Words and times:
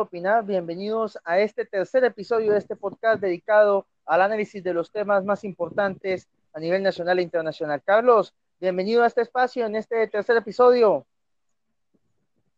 opinar. 0.00 0.44
Bienvenidos 0.44 1.18
a 1.24 1.38
este 1.38 1.64
tercer 1.64 2.04
episodio 2.04 2.52
de 2.52 2.58
este 2.58 2.76
podcast 2.76 3.20
dedicado 3.20 3.86
al 4.04 4.22
análisis 4.22 4.62
de 4.62 4.74
los 4.74 4.90
temas 4.90 5.24
más 5.24 5.44
importantes 5.44 6.28
a 6.52 6.60
nivel 6.60 6.82
nacional 6.82 7.18
e 7.18 7.22
internacional. 7.22 7.82
Carlos, 7.82 8.34
bienvenido 8.60 9.02
a 9.02 9.06
este 9.06 9.22
espacio 9.22 9.66
en 9.66 9.76
este 9.76 10.06
tercer 10.08 10.36
episodio. 10.36 11.06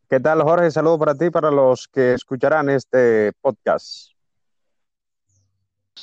¿Qué 0.09 0.19
tal, 0.19 0.41
Jorge? 0.41 0.71
Saludo 0.71 0.99
para 0.99 1.15
ti 1.15 1.25
y 1.25 1.29
para 1.29 1.51
los 1.51 1.87
que 1.87 2.13
escucharán 2.13 2.69
este 2.69 3.31
podcast. 3.41 4.11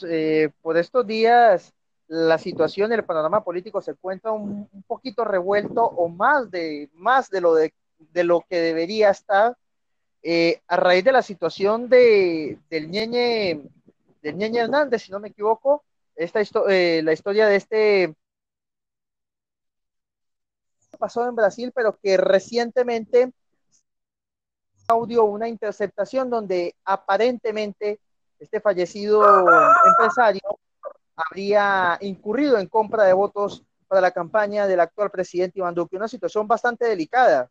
Eh, 0.06 0.50
por 0.62 0.76
estos 0.76 1.06
días, 1.06 1.72
la 2.06 2.38
situación, 2.38 2.92
el 2.92 3.04
panorama 3.04 3.42
político 3.42 3.80
se 3.80 3.92
encuentra 3.92 4.32
un, 4.32 4.68
un 4.72 4.82
poquito 4.84 5.24
revuelto 5.24 5.82
o 5.82 6.08
más 6.08 6.50
de, 6.50 6.88
más 6.94 7.30
de 7.30 7.40
lo, 7.40 7.54
de, 7.54 7.74
de 7.98 8.24
lo 8.24 8.42
que 8.48 8.60
debería 8.60 9.10
estar 9.10 9.56
eh, 10.22 10.60
a 10.66 10.76
raíz 10.76 11.04
de 11.04 11.12
la 11.12 11.22
situación 11.22 11.88
de, 11.88 12.58
del 12.68 12.90
Ñeñe, 12.90 13.62
del 14.22 14.36
Ñeñe 14.36 14.60
Hernández, 14.60 15.02
si 15.02 15.12
no 15.12 15.20
me 15.20 15.28
equivoco, 15.28 15.84
esta 16.14 16.40
eh, 16.68 17.02
la 17.04 17.12
historia 17.12 17.46
de 17.46 17.56
este 17.56 18.14
pasó 20.98 21.28
en 21.28 21.36
Brasil, 21.36 21.72
pero 21.74 21.98
que 22.02 22.16
recientemente 22.16 23.32
audio 24.88 25.24
una 25.24 25.48
interceptación 25.48 26.30
donde 26.30 26.74
aparentemente 26.84 28.00
este 28.38 28.60
fallecido 28.60 29.24
empresario 29.86 30.58
habría 31.16 31.98
incurrido 32.00 32.58
en 32.58 32.68
compra 32.68 33.04
de 33.04 33.12
votos 33.12 33.64
para 33.88 34.00
la 34.00 34.10
campaña 34.10 34.66
del 34.66 34.80
actual 34.80 35.10
presidente 35.10 35.58
Iván 35.58 35.74
Duque, 35.74 35.96
una 35.96 36.08
situación 36.08 36.46
bastante 36.46 36.86
delicada. 36.86 37.50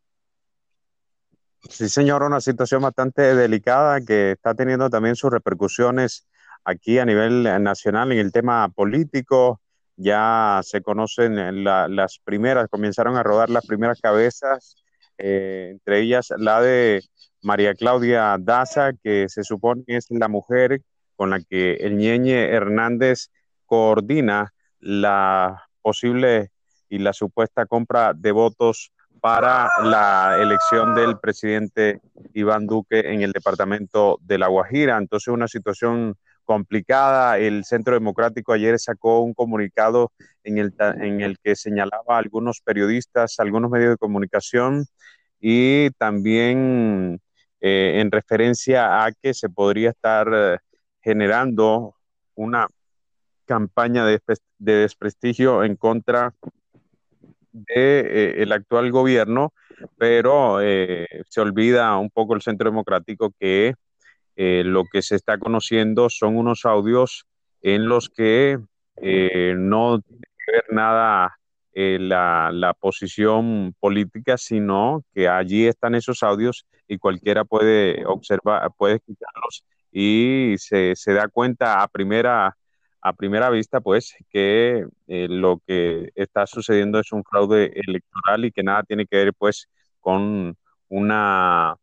Sí, 1.75 1.89
señor, 1.89 2.23
una 2.23 2.39
situación 2.39 2.81
bastante 2.83 3.35
delicada 3.35 3.99
que 3.99 4.31
está 4.31 4.55
teniendo 4.55 4.89
también 4.89 5.17
sus 5.17 5.29
repercusiones 5.29 6.25
aquí 6.63 6.99
a 6.99 7.05
nivel 7.05 7.43
nacional 7.61 8.13
en 8.13 8.19
el 8.19 8.31
tema 8.31 8.69
político. 8.69 9.59
Ya 9.97 10.61
se 10.63 10.81
conocen 10.81 11.65
las 11.65 12.19
primeras, 12.19 12.69
comenzaron 12.69 13.17
a 13.17 13.23
rodar 13.23 13.49
las 13.49 13.65
primeras 13.65 13.99
cabezas, 13.99 14.77
eh, 15.17 15.67
entre 15.71 15.99
ellas 15.99 16.31
la 16.37 16.61
de 16.61 17.03
María 17.41 17.73
Claudia 17.73 18.37
Daza, 18.39 18.93
que 19.03 19.27
se 19.27 19.43
supone 19.43 19.83
es 19.87 20.05
la 20.11 20.29
mujer 20.29 20.81
con 21.17 21.29
la 21.29 21.41
que 21.41 21.73
el 21.73 21.97
Ñeñe 21.97 22.51
Hernández 22.53 23.31
coordina 23.65 24.53
la 24.79 25.67
posible 25.81 26.51
y 26.87 26.99
la 26.99 27.11
supuesta 27.11 27.65
compra 27.65 28.13
de 28.13 28.31
votos 28.31 28.93
para 29.25 29.71
la 29.81 30.37
elección 30.39 30.93
del 30.93 31.17
presidente 31.17 31.99
Iván 32.35 32.67
Duque 32.67 33.11
en 33.11 33.23
el 33.23 33.31
departamento 33.31 34.19
de 34.21 34.37
La 34.37 34.49
Guajira. 34.49 34.99
Entonces, 34.99 35.29
una 35.29 35.47
situación 35.47 36.13
complicada. 36.43 37.39
El 37.39 37.65
Centro 37.65 37.95
Democrático 37.95 38.53
ayer 38.53 38.77
sacó 38.77 39.21
un 39.21 39.33
comunicado 39.33 40.11
en 40.43 40.59
el, 40.59 41.39
que 41.43 41.55
señalaba 41.55 42.17
a 42.17 42.17
algunos 42.19 42.61
periodistas, 42.61 43.39
algunos 43.39 43.71
medios 43.71 43.89
de 43.93 43.97
comunicación 43.97 44.85
y 45.41 45.89
también 45.97 47.19
eh, 47.61 48.01
en 48.01 48.11
referencia 48.11 49.03
a 49.03 49.11
que 49.11 49.33
se 49.33 49.49
podría 49.49 49.89
estar 49.89 50.29
eh, 50.31 50.57
generando 51.01 51.95
una 52.35 52.67
campaña 53.45 54.05
de, 54.05 54.21
de 54.59 54.73
desprestigio 54.73 55.63
en 55.63 55.77
contra 55.77 56.31
del 57.55 58.51
eh, 58.51 58.53
actual 58.53 58.91
gobierno, 58.91 59.53
pero 59.97 60.59
eh, 60.61 61.07
se 61.29 61.39
olvida 61.39 61.97
un 61.97 62.09
poco 62.09 62.35
el 62.35 62.41
Centro 62.41 62.69
Democrático 62.69 63.31
que 63.39 63.75
eh, 64.35 64.63
lo 64.65 64.83
que 64.91 65.01
se 65.01 65.15
está 65.15 65.37
conociendo 65.37 66.09
son 66.09 66.35
unos 66.35 66.65
audios 66.65 67.25
en 67.61 67.87
los 67.87 68.09
que 68.09 68.59
no 68.97 69.99
tiene 70.01 70.21
que 70.37 70.51
ver 70.51 70.65
nada 70.71 71.37
la, 71.73 72.51
la, 72.53 72.73
posición 72.73 73.75
política, 73.79 74.37
sino 74.37 75.03
que 75.13 75.27
allí 75.27 75.65
están 75.65 75.95
esos 75.95 76.23
audios 76.23 76.65
y 76.87 76.97
cualquiera 76.97 77.43
puede 77.43 78.05
observar, 78.05 78.71
puede 78.77 78.95
escucharlos 78.95 79.65
y 79.91 80.55
se, 80.57 80.95
se 80.95 81.13
da 81.13 81.27
cuenta 81.27 81.81
a 81.81 81.87
primera 81.87 82.55
a 83.05 83.13
primera 83.13 83.51
vista, 83.51 83.81
pues, 83.81 84.15
que 84.31 84.83
eh, 85.05 85.27
lo 85.29 85.61
que 85.67 86.11
está 86.15 86.47
sucediendo 86.47 86.99
es 86.99 87.11
un 87.11 87.23
fraude 87.23 87.71
electoral 87.87 88.45
y 88.45 88.51
que 88.51 88.63
nada 88.63 88.81
tiene 88.81 89.05
que 89.05 89.17
ver, 89.17 89.33
pues, 89.35 89.69
con 89.99 90.57
una, 90.89 91.75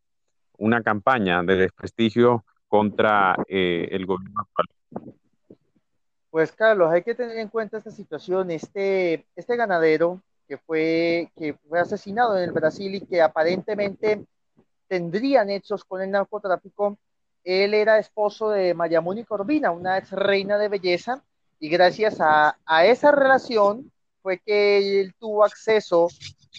una 0.57 0.83
campaña 0.83 1.41
de 1.43 1.55
desprestigio 1.55 2.43
contra 2.67 3.37
eh, 3.47 3.87
el 3.91 4.05
gobierno 4.05 4.41
actual. 4.41 5.15
Pues, 6.29 6.51
Carlos, 6.51 6.91
hay 6.91 7.03
que 7.03 7.15
tener 7.15 7.37
en 7.37 7.47
cuenta 7.47 7.77
esta 7.77 7.91
situación. 7.91 8.51
Este, 8.51 9.25
este 9.33 9.55
ganadero 9.55 10.21
que 10.45 10.57
fue, 10.57 11.31
que 11.37 11.53
fue 11.53 11.79
asesinado 11.79 12.37
en 12.37 12.43
el 12.43 12.51
Brasil 12.51 12.95
y 12.95 12.99
que 12.99 13.21
aparentemente 13.21 14.25
tendría 14.89 15.45
nexos 15.45 15.85
con 15.85 16.01
el 16.01 16.11
narcotráfico, 16.11 16.97
él 17.43 17.73
era 17.73 17.99
esposo 17.99 18.49
de 18.49 18.73
Mayamuni 18.73 19.23
Corbina, 19.23 19.71
una 19.71 19.97
ex 19.97 20.11
reina 20.11 20.57
de 20.57 20.69
belleza, 20.69 21.23
y 21.59 21.69
gracias 21.69 22.17
a, 22.19 22.57
esa 22.85 23.11
relación 23.11 23.91
fue 24.21 24.39
que 24.39 25.01
él 25.01 25.13
tuvo 25.19 25.43
acceso 25.43 26.07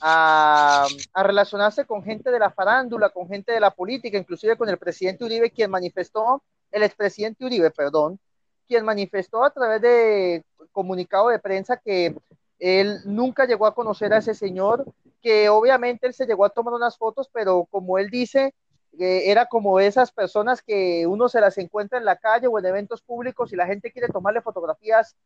a, 0.00 0.86
a, 1.12 1.22
relacionarse 1.22 1.84
con 1.84 2.02
gente 2.02 2.30
de 2.30 2.38
la 2.38 2.50
farándula, 2.50 3.10
con 3.10 3.28
gente 3.28 3.52
de 3.52 3.60
la 3.60 3.70
política, 3.70 4.18
inclusive 4.18 4.56
con 4.56 4.68
el 4.68 4.78
presidente 4.78 5.24
Uribe, 5.24 5.50
quien 5.50 5.70
manifestó, 5.70 6.42
el 6.70 6.82
expresidente 6.82 7.44
Uribe, 7.44 7.70
perdón, 7.70 8.18
quien 8.66 8.84
manifestó 8.84 9.44
a 9.44 9.50
través 9.50 9.80
de 9.80 10.44
comunicado 10.72 11.28
de 11.28 11.38
prensa 11.38 11.76
que 11.76 12.14
él 12.58 13.00
nunca 13.04 13.46
llegó 13.46 13.66
a 13.66 13.74
conocer 13.74 14.12
a 14.12 14.18
ese 14.18 14.34
señor, 14.34 14.84
que 15.22 15.48
obviamente 15.48 16.06
él 16.06 16.14
se 16.14 16.26
llegó 16.26 16.44
a 16.44 16.50
tomar 16.50 16.74
unas 16.74 16.96
fotos, 16.96 17.28
pero 17.32 17.66
como 17.70 17.98
él 17.98 18.10
dice, 18.10 18.54
era 18.98 19.46
como 19.46 19.80
esas 19.80 20.12
personas 20.12 20.62
que 20.62 21.06
uno 21.06 21.28
se 21.28 21.40
las 21.40 21.58
encuentra 21.58 21.98
en 21.98 22.04
la 22.04 22.16
calle 22.16 22.46
o 22.46 22.58
en 22.58 22.66
eventos 22.66 23.02
públicos 23.02 23.52
y 23.52 23.56
la 23.56 23.66
gente 23.66 23.90
quiere 23.90 24.08
tomarle 24.08 24.40
fotografías, 24.40 25.16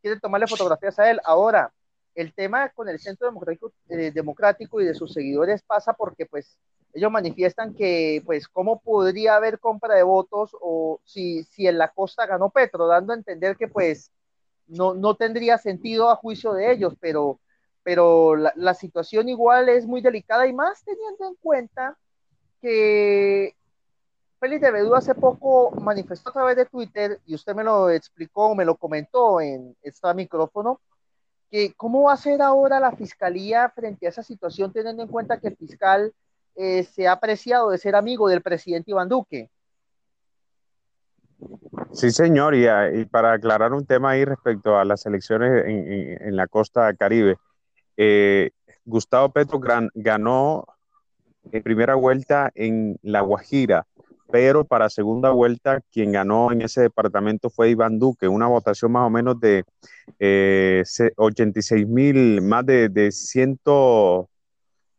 quiere 0.00 0.18
tomarle 0.20 0.46
fotografías 0.46 0.98
a 0.98 1.10
él. 1.10 1.20
Ahora, 1.24 1.72
el 2.14 2.34
tema 2.34 2.68
con 2.70 2.88
el 2.88 2.98
Centro 2.98 3.26
Democrático, 3.26 3.72
eh, 3.88 4.10
Democrático 4.10 4.80
y 4.80 4.84
de 4.84 4.94
sus 4.94 5.12
seguidores 5.12 5.62
pasa 5.62 5.92
porque 5.92 6.26
pues 6.26 6.58
ellos 6.92 7.10
manifiestan 7.10 7.74
que 7.74 8.22
pues 8.26 8.48
cómo 8.48 8.80
podría 8.80 9.36
haber 9.36 9.58
compra 9.58 9.94
de 9.94 10.02
votos 10.02 10.54
o 10.60 11.00
si, 11.04 11.44
si 11.44 11.66
en 11.66 11.78
la 11.78 11.88
costa 11.88 12.26
ganó 12.26 12.50
Petro, 12.50 12.86
dando 12.86 13.12
a 13.12 13.16
entender 13.16 13.56
que 13.56 13.68
pues 13.68 14.10
no, 14.66 14.94
no 14.94 15.16
tendría 15.16 15.58
sentido 15.58 16.10
a 16.10 16.16
juicio 16.16 16.52
de 16.52 16.72
ellos, 16.72 16.94
pero, 17.00 17.40
pero 17.82 18.36
la 18.36 18.74
situación 18.74 19.28
igual 19.28 19.68
es 19.68 19.86
muy 19.86 20.00
delicada 20.02 20.46
y 20.46 20.52
más 20.52 20.84
teniendo 20.84 21.28
en 21.28 21.34
cuenta 21.36 21.96
que 22.62 23.56
Félix 24.38 24.62
de 24.62 24.70
Bedú 24.70 24.94
hace 24.94 25.14
poco 25.14 25.72
manifestó 25.80 26.30
a 26.30 26.32
través 26.32 26.56
de 26.56 26.66
Twitter, 26.66 27.20
y 27.26 27.34
usted 27.34 27.54
me 27.54 27.64
lo 27.64 27.90
explicó, 27.90 28.54
me 28.54 28.64
lo 28.64 28.76
comentó 28.76 29.40
en 29.40 29.76
este 29.82 30.14
micrófono, 30.14 30.80
que 31.50 31.74
cómo 31.74 32.04
va 32.04 32.14
a 32.14 32.16
ser 32.16 32.40
ahora 32.40 32.80
la 32.80 32.92
fiscalía 32.92 33.68
frente 33.74 34.06
a 34.06 34.08
esa 34.08 34.22
situación, 34.22 34.72
teniendo 34.72 35.02
en 35.02 35.08
cuenta 35.08 35.38
que 35.38 35.48
el 35.48 35.56
fiscal 35.56 36.14
eh, 36.54 36.84
se 36.84 37.08
ha 37.08 37.12
apreciado 37.12 37.70
de 37.70 37.78
ser 37.78 37.94
amigo 37.96 38.28
del 38.28 38.42
presidente 38.42 38.92
Iván 38.92 39.08
Duque. 39.08 39.50
Sí, 41.92 42.10
señor, 42.12 42.54
y, 42.54 43.04
para 43.06 43.32
aclarar 43.32 43.72
un 43.72 43.84
tema 43.84 44.10
ahí 44.10 44.24
respecto 44.24 44.78
a 44.78 44.84
las 44.84 45.04
elecciones 45.04 45.66
en, 45.66 45.92
en, 45.92 46.22
en 46.28 46.36
la 46.36 46.46
costa 46.46 46.94
caribe, 46.94 47.36
eh, 47.96 48.50
Gustavo 48.84 49.28
Petro 49.30 49.58
gran, 49.58 49.90
ganó 49.94 50.64
en 51.50 51.62
primera 51.62 51.94
vuelta 51.94 52.50
en 52.54 52.98
La 53.02 53.20
Guajira, 53.20 53.86
pero 54.30 54.64
para 54.64 54.88
segunda 54.88 55.30
vuelta 55.30 55.80
quien 55.92 56.12
ganó 56.12 56.52
en 56.52 56.62
ese 56.62 56.82
departamento 56.82 57.50
fue 57.50 57.70
Iván 57.70 57.98
Duque, 57.98 58.28
una 58.28 58.46
votación 58.46 58.92
más 58.92 59.06
o 59.06 59.10
menos 59.10 59.38
de 59.40 59.64
eh, 60.18 60.82
86 61.16 61.86
mil, 61.86 62.40
más 62.40 62.64
de, 62.64 62.88
de 62.88 63.12
100, 63.12 63.60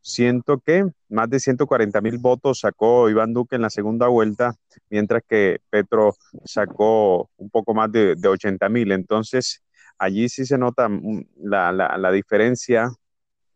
ciento 0.02 0.60
qué, 0.64 0.86
más 1.10 1.30
de 1.30 1.40
140 1.40 2.02
mil 2.02 2.18
votos 2.20 2.60
sacó 2.60 3.10
Iván 3.10 3.34
Duque 3.34 3.56
en 3.56 3.62
la 3.64 3.70
segunda 3.70 4.08
vuelta, 4.08 4.56
mientras 4.90 5.24
que 5.28 5.60
Petro 5.70 6.14
sacó 6.46 7.30
un 7.38 7.50
poco 7.50 7.74
más 7.74 7.92
de, 7.92 8.16
de 8.16 8.28
80 8.28 8.70
mil. 8.70 8.92
Entonces, 8.92 9.64
allí 9.98 10.30
sí 10.30 10.46
se 10.46 10.58
nota 10.58 10.90
mm, 10.90 11.26
la, 11.38 11.72
la, 11.72 11.98
la 11.98 12.12
diferencia 12.12 12.92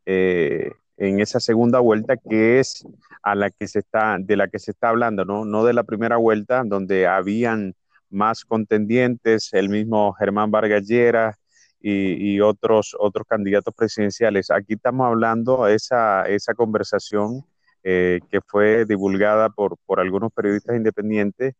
eh, 0.05 0.71
en 0.97 1.19
esa 1.19 1.39
segunda 1.39 1.79
vuelta 1.79 2.17
que 2.17 2.59
es 2.59 2.85
a 3.23 3.35
la 3.35 3.51
que 3.51 3.67
se 3.67 3.79
está 3.79 4.17
de 4.19 4.35
la 4.35 4.47
que 4.47 4.59
se 4.59 4.71
está 4.71 4.89
hablando, 4.89 5.25
¿no? 5.25 5.45
No 5.45 5.63
de 5.63 5.73
la 5.73 5.83
primera 5.83 6.17
vuelta 6.17 6.63
donde 6.65 7.07
habían 7.07 7.75
más 8.09 8.45
contendientes, 8.45 9.53
el 9.53 9.69
mismo 9.69 10.13
Germán 10.13 10.51
Vargas 10.51 10.87
Lleras 10.87 11.37
y, 11.79 12.39
otros 12.41 12.95
otros 12.99 13.27
candidatos 13.27 13.73
presidenciales. 13.75 14.51
Aquí 14.51 14.73
estamos 14.73 15.07
hablando 15.07 15.67
esa 15.67 16.23
esa 16.23 16.53
conversación 16.53 17.43
eh, 17.83 18.19
que 18.31 18.41
fue 18.41 18.85
divulgada 18.85 19.49
por, 19.49 19.77
por 19.85 19.99
algunos 19.99 20.31
periodistas 20.33 20.75
independientes, 20.75 21.55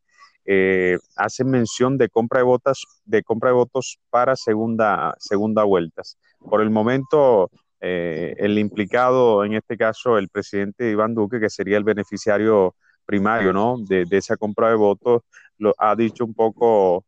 eh, 0.50 0.98
hace 1.18 1.44
mención 1.44 1.98
de 1.98 2.08
compra 2.08 2.40
de 2.40 2.46
votos, 2.46 2.86
de 3.04 3.22
compra 3.22 3.50
de 3.50 3.56
votos 3.56 4.00
para 4.10 4.36
segunda, 4.38 5.14
segunda 5.20 5.66
vueltas. 5.66 6.18
Por 6.40 6.62
el 6.62 6.70
momento, 6.70 7.52
eh, 7.80 8.36
el 8.38 8.58
implicado, 8.58 9.44
en 9.44 9.54
este 9.54 9.78
caso, 9.78 10.18
el 10.18 10.30
presidente 10.30 10.90
Iván 10.90 11.14
Duque, 11.14 11.40
que 11.40 11.50
sería 11.50 11.78
el 11.78 11.84
beneficiario 11.84 12.76
primario, 13.06 13.54
¿no? 13.54 13.78
De, 13.80 14.06
esa 14.12 14.36
compra 14.36 14.70
de 14.70 14.76
votos, 14.76 15.22
lo 15.58 15.74
ha 15.78 15.96
dicho 15.96 16.26
un 16.26 16.34
poco 16.34 17.06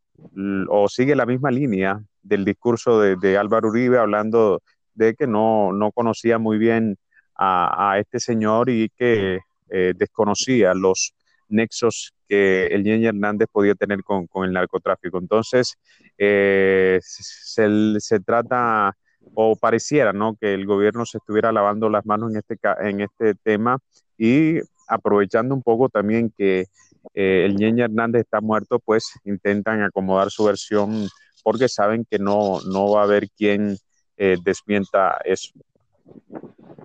o 0.69 0.89
sigue 0.89 1.15
la 1.15 1.25
misma 1.25 1.49
línea 1.49 2.01
del 2.21 2.43
discurso 2.43 2.99
de, 2.99 3.37
Álvaro 3.37 3.69
Uribe 3.69 3.97
hablando 3.97 4.61
de 4.93 5.15
que 5.15 5.27
no, 5.27 5.71
no 5.71 5.91
conocía 5.91 6.37
muy 6.37 6.57
bien 6.57 6.97
a, 7.35 7.95
este 7.99 8.19
señor 8.19 8.69
y 8.69 8.89
que 8.89 9.39
eh, 9.69 9.93
desconocía 9.95 10.73
los 10.73 11.13
nexos 11.47 12.13
que 12.27 12.67
el 12.67 12.83
Ñeñe 12.83 13.07
Hernández 13.07 13.47
podía 13.51 13.75
tener 13.75 14.03
con, 14.03 14.27
con 14.27 14.45
el 14.45 14.53
narcotráfico. 14.53 15.17
Entonces, 15.17 15.77
eh, 16.17 16.99
se, 17.01 18.19
trata 18.19 18.95
o 19.33 19.55
pareciera 19.55 20.13
¿no? 20.13 20.35
que 20.35 20.53
el 20.53 20.65
gobierno 20.65 21.05
se 21.05 21.17
estuviera 21.17 21.51
lavando 21.51 21.89
las 21.89 22.05
manos 22.05 22.31
en 22.31 22.37
este, 22.37 22.57
en 22.81 23.01
este 23.01 23.35
tema 23.35 23.79
y 24.17 24.59
aprovechando 24.87 25.55
un 25.55 25.61
poco 25.61 25.89
también 25.89 26.33
que 26.35 26.65
eh, 27.13 27.45
el 27.45 27.55
Ñeñe 27.55 27.83
Hernández 27.83 28.21
está 28.21 28.41
muerto, 28.41 28.79
pues 28.79 29.11
intentan 29.23 29.81
acomodar 29.81 30.29
su 30.29 30.43
versión 30.43 31.07
porque 31.43 31.69
saben 31.69 32.05
que 32.09 32.19
no, 32.19 32.59
no 32.61 32.91
va 32.91 33.01
a 33.01 33.03
haber 33.05 33.29
quien 33.29 33.77
eh, 34.17 34.37
desmienta 34.43 35.19
eso. 35.23 35.51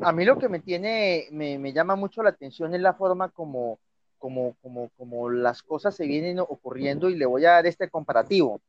A 0.01 0.13
mí 0.13 0.25
lo 0.25 0.39
que 0.39 0.49
me 0.49 0.61
tiene, 0.61 1.27
me, 1.33 1.59
me, 1.59 1.73
llama 1.73 1.97
mucho 1.97 2.23
la 2.23 2.31
atención 2.31 2.75
es 2.75 2.81
la 2.81 2.95
forma 2.95 3.31
como, 3.31 3.79
como, 4.19 4.55
como, 4.63 4.91
como 4.97 5.31
las 5.31 5.63
cosas 5.63 5.95
se 5.97 6.07
vienen 6.07 6.39
ocurriendo 6.39 7.09
y 7.09 7.17
le 7.17 7.27
voy 7.27 7.45
a 7.45 7.53
dar 7.53 7.67
este 7.67 7.89
comparativo. 7.89 8.61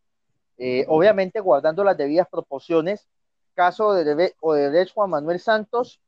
Eh, 0.57 0.85
obviamente 0.87 1.39
guardando 1.41 1.83
las 1.83 1.97
debidas 1.97 2.27
proporciones, 2.29 3.07
caso 3.55 3.93
de 3.93 4.35
Odebrecht 4.41 4.93
Juan 4.93 5.09
Manuel 5.09 5.39
Santos 5.39 5.99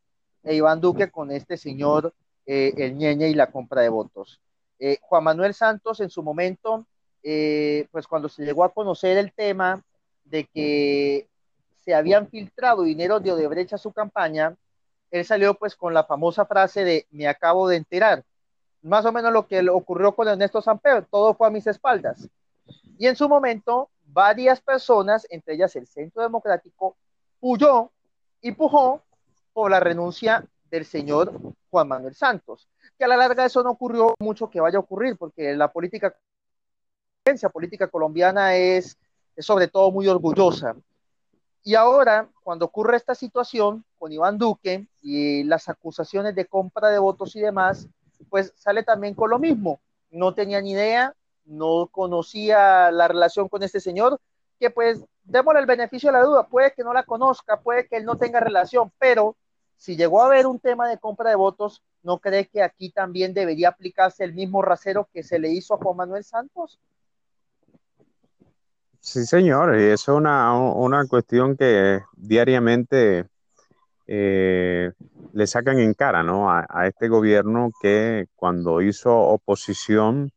e 0.43 0.55
Iván 0.55 0.79
Duque 0.79 1.09
con 1.09 1.31
este 1.31 1.57
señor 1.57 2.13
eh, 2.45 2.73
el 2.77 2.95
ñeñe 2.95 3.29
y 3.29 3.33
la 3.33 3.51
compra 3.51 3.81
de 3.81 3.89
votos. 3.89 4.39
Eh, 4.79 4.99
Juan 5.01 5.23
Manuel 5.23 5.53
Santos 5.53 5.99
en 5.99 6.09
su 6.09 6.21
momento, 6.21 6.85
eh, 7.23 7.87
pues 7.91 8.07
cuando 8.07 8.29
se 8.29 8.45
llegó 8.45 8.63
a 8.63 8.73
conocer 8.73 9.17
el 9.17 9.33
tema 9.33 9.83
de 10.23 10.45
que 10.45 11.27
se 11.83 11.95
habían 11.95 12.27
filtrado 12.29 12.83
dinero 12.83 13.19
de 13.19 13.31
Odebrecht 13.31 13.73
a 13.73 13.77
su 13.77 13.91
campaña, 13.91 14.55
él 15.09 15.25
salió 15.25 15.55
pues 15.55 15.75
con 15.75 15.93
la 15.93 16.03
famosa 16.03 16.45
frase 16.45 16.83
de 16.83 17.07
me 17.11 17.27
acabo 17.27 17.67
de 17.67 17.77
enterar. 17.77 18.23
Más 18.81 19.05
o 19.05 19.11
menos 19.11 19.33
lo 19.33 19.47
que 19.47 19.67
ocurrió 19.69 20.13
con 20.13 20.27
Ernesto 20.27 20.61
Samper, 20.61 21.05
todo 21.05 21.33
fue 21.33 21.47
a 21.47 21.51
mis 21.51 21.65
espaldas. 21.65 22.29
Y 22.97 23.07
en 23.07 23.15
su 23.15 23.27
momento, 23.27 23.89
varias 24.05 24.61
personas, 24.61 25.25
entre 25.29 25.55
ellas 25.55 25.75
el 25.75 25.87
Centro 25.87 26.21
Democrático, 26.21 26.95
huyó 27.41 27.91
y 28.41 28.51
pujó 28.51 29.01
por 29.53 29.71
la 29.71 29.79
renuncia 29.79 30.45
del 30.69 30.85
señor 30.85 31.33
Juan 31.69 31.87
Manuel 31.87 32.15
Santos, 32.15 32.67
que 32.97 33.05
a 33.05 33.07
la 33.07 33.17
larga 33.17 33.45
eso 33.45 33.63
no 33.63 33.71
ocurrió 33.71 34.13
mucho 34.19 34.49
que 34.49 34.59
vaya 34.59 34.77
a 34.77 34.81
ocurrir, 34.81 35.17
porque 35.17 35.55
la 35.55 35.71
política, 35.71 36.15
la 37.25 37.49
política 37.49 37.87
colombiana 37.87 38.55
es, 38.55 38.97
es 39.35 39.45
sobre 39.45 39.67
todo 39.67 39.91
muy 39.91 40.07
orgullosa. 40.07 40.75
Y 41.63 41.75
ahora, 41.75 42.29
cuando 42.43 42.65
ocurre 42.65 42.95
esta 42.95 43.13
situación 43.13 43.83
con 43.97 44.11
Iván 44.11 44.37
Duque 44.37 44.87
y 45.01 45.43
las 45.43 45.67
acusaciones 45.67 46.33
de 46.33 46.45
compra 46.45 46.89
de 46.89 46.99
votos 46.99 47.35
y 47.35 47.41
demás, 47.41 47.87
pues 48.29 48.53
sale 48.55 48.83
también 48.83 49.13
con 49.13 49.29
lo 49.29 49.39
mismo. 49.39 49.81
No 50.09 50.33
tenía 50.33 50.61
ni 50.61 50.71
idea, 50.71 51.13
no 51.45 51.87
conocía 51.91 52.91
la 52.91 53.07
relación 53.07 53.49
con 53.49 53.63
este 53.63 53.79
señor, 53.79 54.19
que 54.59 54.69
pues 54.69 55.03
démosle 55.23 55.59
el 55.59 55.65
beneficio 55.65 56.09
de 56.09 56.17
la 56.17 56.23
duda, 56.23 56.47
puede 56.47 56.73
que 56.73 56.83
no 56.83 56.93
la 56.93 57.03
conozca, 57.03 57.59
puede 57.59 57.87
que 57.87 57.97
él 57.97 58.05
no 58.05 58.17
tenga 58.17 58.39
relación, 58.39 58.91
pero 58.97 59.35
si 59.75 59.95
llegó 59.95 60.21
a 60.21 60.27
haber 60.27 60.47
un 60.47 60.59
tema 60.59 60.87
de 60.89 60.97
compra 60.97 61.29
de 61.29 61.35
votos, 61.35 61.83
¿no 62.01 62.17
cree 62.19 62.47
que 62.47 62.63
aquí 62.63 62.89
también 62.89 63.33
debería 63.33 63.69
aplicarse 63.69 64.23
el 64.23 64.33
mismo 64.33 64.61
rasero 64.61 65.07
que 65.13 65.23
se 65.23 65.39
le 65.39 65.49
hizo 65.49 65.73
a 65.73 65.77
Juan 65.77 65.97
Manuel 65.97 66.23
Santos? 66.23 66.79
Sí, 68.99 69.25
señor, 69.25 69.79
y 69.79 69.83
eso 69.83 70.13
es 70.13 70.17
una, 70.17 70.53
una 70.53 71.05
cuestión 71.07 71.55
que 71.55 72.01
diariamente 72.15 73.25
eh, 74.07 74.91
le 75.33 75.47
sacan 75.47 75.79
en 75.79 75.93
cara 75.93 76.23
¿no? 76.23 76.49
a, 76.49 76.87
este 76.87 77.07
gobierno 77.07 77.71
que 77.81 78.27
cuando 78.35 78.81
hizo 78.81 79.15
oposición 79.15 80.31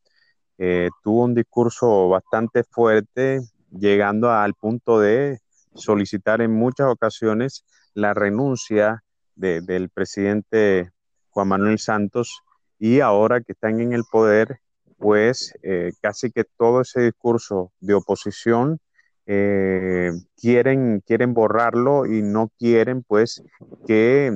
eh, 0.59 0.91
tuvo 1.03 1.25
un 1.25 1.35
discurso 1.35 2.09
bastante 2.09 2.65
fuerte, 2.65 3.41
llegando 3.71 4.31
al 4.31 4.55
punto 4.55 5.01
de 5.01 5.41
solicitar 5.75 6.41
en 6.41 6.53
muchas 6.53 6.89
ocasiones 6.89 7.65
la 7.95 8.15
renuncia 8.15 9.03
de, 9.35 9.61
del 9.61 9.89
presidente 9.89 10.91
Juan 11.31 11.49
Manuel 11.49 11.79
Santos 11.79 12.43
y 12.79 13.01
ahora 13.01 13.41
que 13.41 13.53
están 13.53 13.81
en 13.81 13.93
el 13.93 14.05
poder, 14.11 14.61
pues 14.99 15.55
eh, 15.63 15.93
casi 16.01 16.31
que 16.31 16.45
todo 16.45 16.81
ese 16.81 17.03
discurso 17.03 17.73
de 17.81 17.95
oposición 17.95 18.79
eh, 19.27 20.13
quieren, 20.37 21.03
quieren 21.07 21.35
borrarlo 21.35 22.07
y 22.07 22.23
no 22.23 22.51
quieren 22.59 23.03
pues 23.03 23.43
que 23.87 24.33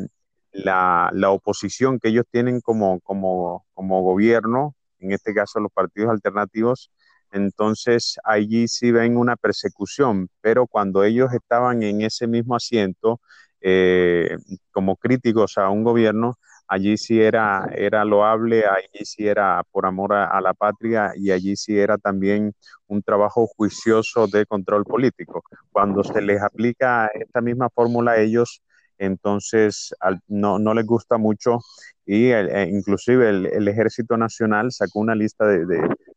la, 0.52 1.10
la 1.12 1.30
oposición 1.30 1.98
que 1.98 2.08
ellos 2.08 2.24
tienen 2.30 2.60
como, 2.60 3.00
como, 3.00 3.66
como 3.74 4.02
gobierno, 4.02 4.74
en 5.00 5.12
este 5.12 5.34
caso 5.34 5.58
los 5.58 5.72
partidos 5.72 6.10
alternativos, 6.10 6.90
entonces 7.34 8.16
allí 8.24 8.68
sí 8.68 8.92
ven 8.92 9.16
una 9.16 9.36
persecución, 9.36 10.28
pero 10.40 10.66
cuando 10.66 11.04
ellos 11.04 11.32
estaban 11.32 11.82
en 11.82 12.02
ese 12.02 12.26
mismo 12.26 12.54
asiento, 12.56 13.20
eh, 13.60 14.36
como 14.72 14.96
críticos 14.96 15.58
a 15.58 15.68
un 15.70 15.84
gobierno, 15.84 16.38
allí 16.68 16.96
sí 16.96 17.20
era, 17.20 17.68
era 17.74 18.04
loable, 18.04 18.64
allí 18.66 19.04
sí 19.04 19.26
era 19.26 19.62
por 19.72 19.86
amor 19.86 20.12
a, 20.14 20.40
la 20.40 20.54
patria 20.54 21.12
y 21.16 21.30
allí 21.30 21.56
sí 21.56 21.78
era 21.78 21.98
también 21.98 22.52
un 22.86 23.02
trabajo 23.02 23.46
juicioso 23.46 24.26
de 24.26 24.46
control 24.46 24.84
político. 24.84 25.42
Cuando 25.72 26.04
se 26.04 26.22
les 26.22 26.40
aplica 26.42 27.08
esta 27.14 27.40
misma 27.40 27.68
fórmula 27.70 28.12
a 28.12 28.20
ellos, 28.20 28.62
entonces 28.98 29.94
no, 30.28 30.58
no, 30.58 30.74
les 30.74 30.86
gusta 30.86 31.18
mucho 31.18 31.58
y 32.06 32.28
el, 32.30 32.48
e 32.50 32.68
inclusive 32.68 33.28
el, 33.28 33.68
Ejército 33.68 34.16
Nacional 34.16 34.70
sacó 34.72 35.00
una 35.00 35.14
lista 35.14 35.46
de, 35.46 35.66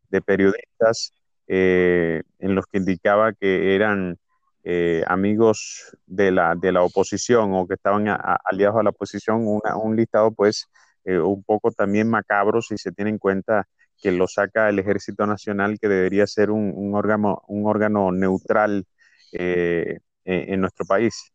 de 0.09 0.21
periodistas 0.21 1.13
eh, 1.47 2.23
en 2.39 2.55
los 2.55 2.65
que 2.67 2.77
indicaba 2.77 3.33
que 3.33 3.75
eran 3.75 4.17
eh, 4.63 5.03
amigos 5.07 5.95
de 6.05 6.31
la, 6.31 6.55
de 6.55 6.71
la 6.71 6.83
oposición 6.83 7.53
o 7.53 7.67
que 7.67 7.75
estaban 7.75 8.07
a, 8.09 8.15
aliados 8.43 8.79
a 8.79 8.83
la 8.83 8.89
oposición, 8.89 9.47
una, 9.47 9.77
un 9.77 9.95
listado 9.95 10.31
pues 10.31 10.67
eh, 11.05 11.19
un 11.19 11.43
poco 11.43 11.71
también 11.71 12.09
macabro 12.09 12.61
si 12.61 12.77
se 12.77 12.91
tiene 12.91 13.11
en 13.11 13.17
cuenta 13.17 13.67
que 14.01 14.11
lo 14.11 14.27
saca 14.27 14.69
el 14.69 14.79
Ejército 14.79 15.25
Nacional, 15.25 15.79
que 15.79 15.87
debería 15.87 16.27
ser 16.27 16.51
un, 16.51 16.73
un 16.75 16.95
órgano, 16.95 17.41
un 17.47 17.65
órgano 17.65 18.11
neutral 18.11 18.85
eh, 19.31 19.99
en, 20.25 20.61
nuestro 20.61 20.85
país. 20.85 21.31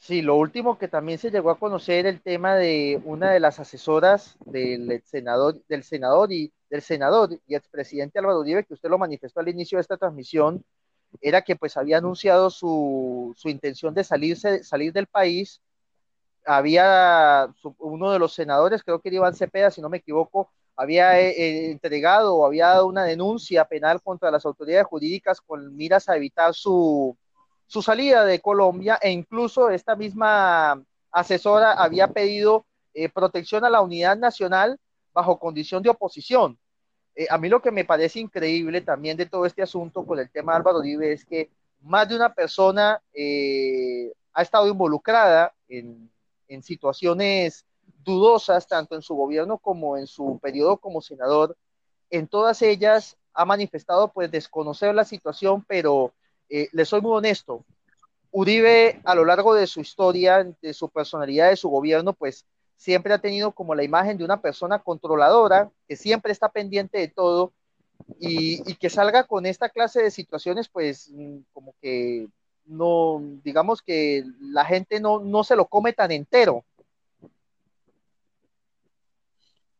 Sí, 0.00 0.22
lo 0.22 0.36
último 0.36 0.78
que 0.78 0.88
también 0.88 1.18
se 1.18 1.30
llegó 1.30 1.50
a 1.50 1.58
conocer 1.58 2.06
el 2.06 2.22
tema 2.22 2.54
de 2.54 3.00
una 3.04 3.32
de 3.32 3.40
las 3.40 3.58
asesoras 3.58 4.38
del 4.46 5.02
senador, 5.04 5.60
del 5.68 5.82
senador 5.82 6.32
y 6.32 6.52
del 6.70 6.82
senador 6.82 7.30
y 7.46 7.54
expresidente 7.56 8.18
Álvaro 8.18 8.40
Uribe, 8.40 8.64
que 8.64 8.74
usted 8.74 8.88
lo 8.88 8.96
manifestó 8.98 9.40
al 9.40 9.48
inicio 9.48 9.76
de 9.76 9.82
esta 9.82 9.96
transmisión, 9.96 10.64
era 11.20 11.42
que 11.42 11.56
pues 11.56 11.76
había 11.76 11.98
anunciado 11.98 12.48
su, 12.50 13.34
su 13.36 13.48
intención 13.48 13.92
de 13.92 14.04
salirse, 14.04 14.62
salir 14.64 14.92
del 14.92 15.08
país. 15.08 15.60
Había 16.46 17.52
uno 17.78 18.12
de 18.12 18.18
los 18.18 18.34
senadores, 18.34 18.82
creo 18.84 19.00
que 19.00 19.08
era 19.10 19.16
Iván 19.16 19.34
Cepeda, 19.34 19.70
si 19.70 19.82
no 19.82 19.88
me 19.90 19.98
equivoco, 19.98 20.50
había 20.76 21.20
eh, 21.20 21.30
eh, 21.30 21.70
entregado 21.72 22.36
o 22.36 22.46
había 22.46 22.68
dado 22.68 22.86
una 22.86 23.04
denuncia 23.04 23.64
penal 23.66 24.00
contra 24.02 24.30
las 24.30 24.46
autoridades 24.46 24.86
jurídicas 24.86 25.40
con 25.40 25.74
miras 25.76 26.08
a 26.08 26.16
evitar 26.16 26.54
su, 26.54 27.16
su 27.68 27.82
salida 27.82 28.24
de 28.24 28.40
Colombia 28.40 28.98
e 29.00 29.10
incluso 29.10 29.68
esta 29.70 29.94
misma 29.94 30.82
asesora 31.12 31.74
había 31.74 32.08
pedido 32.08 32.64
eh, 32.94 33.10
protección 33.10 33.64
a 33.64 33.70
la 33.70 33.82
unidad 33.82 34.16
nacional 34.16 34.80
bajo 35.12 35.38
condición 35.38 35.82
de 35.82 35.90
oposición. 35.90 36.58
Eh, 37.14 37.26
a 37.28 37.36
mí 37.36 37.48
lo 37.50 37.60
que 37.60 37.70
me 37.70 37.84
parece 37.84 38.20
increíble 38.20 38.80
también 38.80 39.18
de 39.18 39.26
todo 39.26 39.44
este 39.44 39.62
asunto 39.62 40.06
con 40.06 40.18
el 40.18 40.30
tema 40.30 40.52
de 40.52 40.56
Álvaro 40.56 40.78
Uribe 40.78 41.12
es 41.12 41.26
que 41.26 41.50
más 41.80 42.08
de 42.08 42.16
una 42.16 42.32
persona 42.32 43.02
eh, 43.12 44.12
ha 44.32 44.42
estado 44.42 44.66
involucrada 44.66 45.52
en, 45.68 46.10
en, 46.48 46.62
situaciones 46.62 47.66
dudosas, 48.02 48.66
tanto 48.66 48.94
en 48.94 49.02
su 49.02 49.14
gobierno 49.14 49.58
como 49.58 49.98
en 49.98 50.06
su 50.06 50.38
periodo 50.40 50.78
como 50.78 51.02
senador. 51.02 51.54
En 52.08 52.26
todas 52.28 52.62
ellas 52.62 53.18
ha 53.34 53.44
manifestado 53.44 54.10
pues 54.10 54.30
desconocer 54.30 54.94
la 54.94 55.04
situación, 55.04 55.64
pero 55.68 56.14
eh, 56.48 56.68
le 56.72 56.84
soy 56.84 57.00
muy 57.00 57.12
honesto. 57.12 57.64
Uribe 58.30 59.00
a 59.04 59.14
lo 59.14 59.24
largo 59.24 59.54
de 59.54 59.66
su 59.66 59.80
historia, 59.80 60.44
de 60.60 60.74
su 60.74 60.88
personalidad, 60.88 61.50
de 61.50 61.56
su 61.56 61.68
gobierno, 61.68 62.12
pues 62.12 62.44
siempre 62.76 63.12
ha 63.12 63.18
tenido 63.18 63.52
como 63.52 63.74
la 63.74 63.82
imagen 63.82 64.16
de 64.16 64.24
una 64.24 64.40
persona 64.40 64.78
controladora, 64.78 65.70
que 65.86 65.96
siempre 65.96 66.32
está 66.32 66.48
pendiente 66.48 66.98
de 66.98 67.08
todo 67.08 67.52
y, 68.20 68.74
que 68.76 68.90
salga 68.90 69.24
con 69.24 69.46
esta 69.46 69.68
clase 69.68 70.02
de 70.02 70.10
situaciones, 70.10 70.68
pues 70.68 71.10
mm, 71.12 71.38
como 71.52 71.74
que 71.80 72.28
no, 72.66 73.20
digamos 73.42 73.82
que 73.82 74.24
la 74.40 74.64
gente 74.64 75.00
no, 75.00 75.20
no 75.20 75.42
se 75.42 75.56
lo 75.56 75.66
come 75.66 75.92
tan 75.92 76.12
entero. 76.12 76.64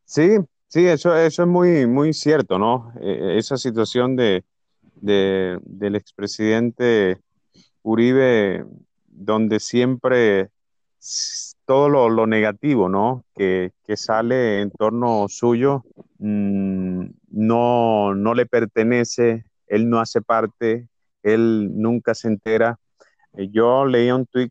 Sí, 0.04 0.38
sí, 0.68 0.86
eso, 0.86 1.14
eso 1.16 1.42
es 1.42 1.48
muy, 1.48 1.86
muy 1.86 2.14
cierto, 2.14 2.58
¿no? 2.58 2.92
E, 3.00 3.36
esa 3.38 3.58
situación 3.58 4.16
de, 4.16 4.42
de, 5.00 5.58
del 5.62 5.96
expresidente 5.96 7.18
Uribe, 7.82 8.64
donde 9.06 9.60
siempre 9.60 10.50
todo 11.64 12.08
lo, 12.08 12.26
negativo, 12.26 12.88
¿no? 12.88 13.24
Que, 13.34 13.72
sale 13.96 14.60
en 14.60 14.70
torno 14.70 15.26
suyo, 15.28 15.84
mm, 16.18 17.06
no, 17.30 18.14
no 18.14 18.34
le 18.34 18.46
pertenece, 18.46 19.44
él 19.66 19.88
no 19.88 20.00
hace 20.00 20.22
parte, 20.22 20.88
él 21.22 21.70
nunca 21.74 22.14
se 22.14 22.28
entera. 22.28 22.78
Eh, 23.34 23.48
yo 23.50 23.84
leí 23.84 24.10
un 24.10 24.26
tweet. 24.26 24.50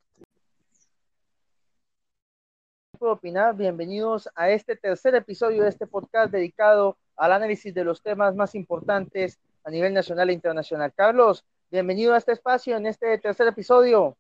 opinar? 3.00 3.56
Bienvenidos 3.56 4.28
a 4.36 4.50
este 4.50 4.76
tercer 4.76 5.14
episodio 5.16 5.64
de 5.64 5.70
este 5.70 5.86
podcast 5.86 6.32
dedicado 6.32 6.98
al 7.16 7.32
análisis 7.32 7.74
de 7.74 7.84
los 7.84 8.02
temas 8.02 8.36
más 8.36 8.56
importantes 8.56 9.40
a 9.68 9.70
nivel 9.70 9.94
nacional 9.94 10.30
e 10.30 10.34
internacional. 10.34 10.94
Carlos, 10.96 11.44
bienvenido 11.70 12.14
a 12.14 12.18
este 12.18 12.32
espacio 12.32 12.78
en 12.78 12.86
este 12.86 13.18
tercer 13.18 13.50
episodio. 13.50 14.16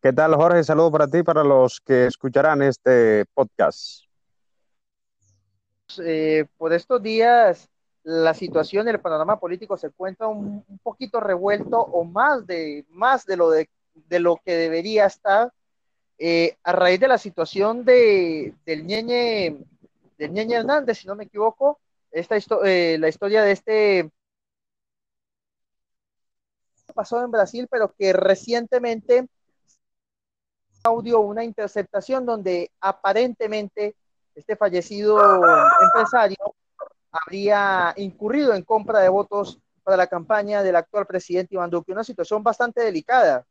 ¿Qué 0.00 0.14
tal, 0.14 0.34
Jorge? 0.34 0.64
Saludo 0.64 0.90
para 0.90 1.06
ti, 1.06 1.22
para 1.22 1.44
los 1.44 1.78
que 1.78 2.06
escucharán 2.06 2.62
este 2.62 3.26
podcast. 3.34 4.04
Eh, 6.02 6.46
por 6.56 6.72
estos 6.72 7.02
días, 7.02 7.68
la 8.02 8.32
situación, 8.32 8.88
el 8.88 8.98
panorama 8.98 9.38
político 9.38 9.76
se 9.76 9.88
encuentra 9.88 10.26
un, 10.26 10.64
poquito 10.82 11.20
revuelto 11.20 11.78
o 11.78 12.02
más 12.02 12.46
de, 12.46 12.86
más 12.88 13.26
de, 13.26 13.36
lo, 13.36 13.50
de, 13.50 13.68
lo 14.20 14.40
que 14.42 14.54
debería 14.56 15.04
estar 15.04 15.52
eh, 16.16 16.56
a 16.62 16.72
raíz 16.72 16.98
de 16.98 17.08
la 17.08 17.18
situación 17.18 17.84
de, 17.84 18.54
del 18.64 18.86
Ñeñe, 18.86 19.58
del 20.16 20.32
Ñeñe 20.32 20.54
Hernández, 20.54 20.96
si 20.96 21.06
no 21.06 21.14
me 21.14 21.24
equivoco, 21.24 21.78
esta 22.12 22.36
eh, 22.64 22.98
la 22.98 23.08
historia 23.08 23.42
de 23.42 23.52
este 23.52 24.10
pasó 26.94 27.24
en 27.24 27.30
Brasil, 27.30 27.66
pero 27.70 27.94
que 27.98 28.12
recientemente 28.12 29.26
audio 30.84 31.20
una 31.20 31.42
interceptación 31.42 32.26
donde 32.26 32.70
aparentemente 32.80 33.96
este 34.34 34.56
fallecido 34.56 35.18
empresario 35.80 36.54
habría 37.10 37.94
incurrido 37.96 38.54
en 38.54 38.62
compra 38.62 39.00
de 39.00 39.08
votos 39.08 39.58
para 39.82 39.96
la 39.96 40.06
campaña 40.06 40.62
del 40.62 40.76
actual 40.76 41.06
presidente 41.06 41.54
Iván 41.54 41.70
Duque, 41.70 41.92
una 41.92 42.04
situación 42.04 42.42
bastante 42.42 42.82
delicada. 42.82 43.44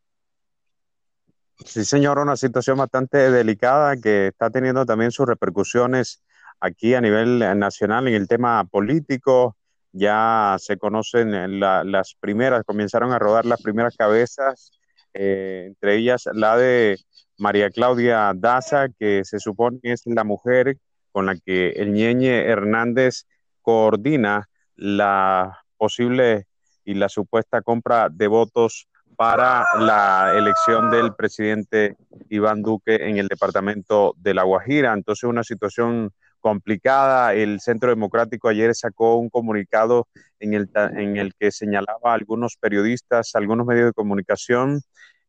Sí, 1.65 1.85
señor, 1.85 2.17
una 2.19 2.35
situación 2.35 2.77
bastante 2.77 3.29
delicada 3.31 3.95
que 3.97 4.27
está 4.27 4.49
teniendo 4.49 4.85
también 4.85 5.11
sus 5.11 5.27
repercusiones 5.27 6.23
aquí 6.61 6.93
a 6.93 7.01
nivel 7.01 7.39
nacional 7.59 8.07
en 8.07 8.13
el 8.13 8.27
tema 8.27 8.63
político. 8.65 9.57
Ya 9.91 10.55
se 10.59 10.77
conocen 10.77 11.59
las 11.59 12.15
primeras, 12.19 12.63
comenzaron 12.63 13.11
a 13.11 13.19
rodar 13.19 13.45
las 13.45 13.61
primeras 13.61 13.97
cabezas, 13.97 14.71
eh, 15.13 15.65
entre 15.67 15.97
ellas 15.97 16.29
la 16.31 16.55
de 16.55 16.97
María 17.37 17.69
Claudia 17.69 18.31
Daza, 18.33 18.87
que 18.97 19.25
se 19.25 19.39
supone 19.39 19.79
es 19.83 20.03
la 20.05 20.23
mujer 20.23 20.77
con 21.11 21.25
la 21.25 21.35
que 21.35 21.71
el 21.71 21.91
Ñeñe 21.91 22.45
Hernández 22.45 23.25
coordina 23.61 24.47
la 24.75 25.59
posible 25.75 26.47
y 26.85 26.93
la 26.93 27.09
supuesta 27.09 27.61
compra 27.61 28.07
de 28.09 28.27
votos 28.27 28.87
para 29.17 29.65
la 29.79 30.33
elección 30.35 30.89
del 30.89 31.13
presidente 31.13 31.97
Iván 32.29 32.61
Duque 32.61 33.07
en 33.07 33.17
el 33.17 33.27
departamento 33.27 34.15
de 34.17 34.33
La 34.33 34.43
Guajira. 34.43 34.93
Entonces, 34.93 35.25
una 35.25 35.43
situación 35.43 36.11
complicada. 36.41 37.33
El 37.33 37.61
Centro 37.61 37.89
Democrático 37.89 38.49
ayer 38.49 38.75
sacó 38.75 39.15
un 39.15 39.29
comunicado 39.29 40.07
en 40.39 40.53
el, 40.53 40.69
en 40.75 41.17
el 41.17 41.33
que 41.35 41.51
señalaba 41.51 42.11
a 42.11 42.13
algunos 42.15 42.57
periodistas, 42.57 43.35
algunos 43.35 43.65
medios 43.65 43.85
de 43.85 43.93
comunicación 43.93 44.81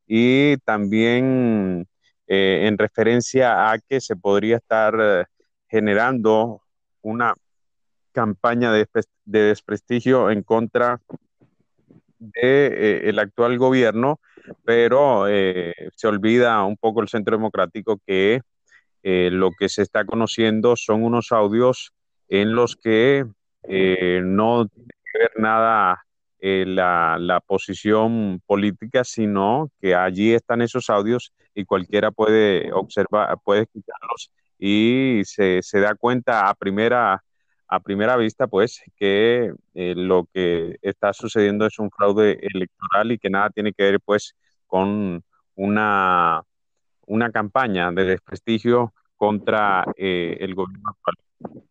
y 0.07 0.57
también 0.59 1.87
eh, 2.27 2.67
en 2.67 2.79
referencia 2.79 3.71
a 3.71 3.79
que 3.79 4.01
se 4.01 4.17
podría 4.17 4.57
estar 4.57 4.95
eh, 5.01 5.25
generando 5.69 6.63
una 7.03 7.35
campaña 8.13 8.73
de, 8.73 8.87
desprestigio 9.25 10.31
en 10.31 10.43
contra 10.43 11.01
del 12.19 12.33
de, 12.43 13.11
eh, 13.11 13.21
actual 13.21 13.59
gobierno, 13.59 14.21
pero 14.65 15.27
se 15.27 16.07
olvida 16.07 16.63
un 16.65 16.77
poco 16.77 17.01
el 17.01 17.09
Centro 17.09 17.37
Democrático 17.37 17.99
que 18.07 18.41
lo 19.03 19.51
que 19.59 19.69
se 19.69 19.83
está 19.83 20.05
conociendo 20.05 20.77
son 20.77 21.03
unos 21.03 21.33
audios 21.33 21.93
en 22.29 22.55
los 22.55 22.77
que 22.77 23.25
no 23.65 24.67
tiene 24.69 24.93
que 25.13 25.19
ver 25.19 25.33
nada 25.37 26.05
la, 26.41 27.17
la, 27.21 27.41
posición 27.41 28.41
política, 28.47 29.05
sino 29.05 29.71
que 29.81 29.95
allí 29.95 30.33
están 30.33 30.63
esos 30.63 30.91
audios 30.91 31.33
y 31.55 31.65
cualquiera 31.65 32.11
puede 32.11 32.73
observar, 32.73 33.39
puede 33.45 33.63
escucharlos 33.63 34.31
y 34.65 35.23
se, 35.25 35.61
se 35.61 35.81
da 35.81 35.97
cuenta 35.97 36.49
a 36.49 36.55
primera, 36.55 37.25
a 37.67 37.81
primera 37.81 38.17
vista, 38.17 38.47
pues, 38.47 38.81
que 38.95 39.53
eh, 39.75 39.95
lo 39.97 40.29
que 40.33 40.77
está 40.83 41.13
sucediendo 41.13 41.67
es 41.67 41.81
un 41.81 41.91
fraude 41.91 42.39
electoral 42.41 43.11
y 43.11 43.19
que 43.19 43.29
nada 43.29 43.51
tiene 43.51 43.73
que 43.73 43.83
ver, 43.83 44.01
pues, 44.01 44.37
con 44.69 45.25
una, 45.57 46.43
una 47.13 47.31
campaña 47.31 47.93
de 47.93 48.05
desprestigio 48.05 48.95
contra 49.17 49.85
eh, 49.97 50.39
el 50.41 50.55
gobierno 50.55 50.91
actual. 50.91 51.63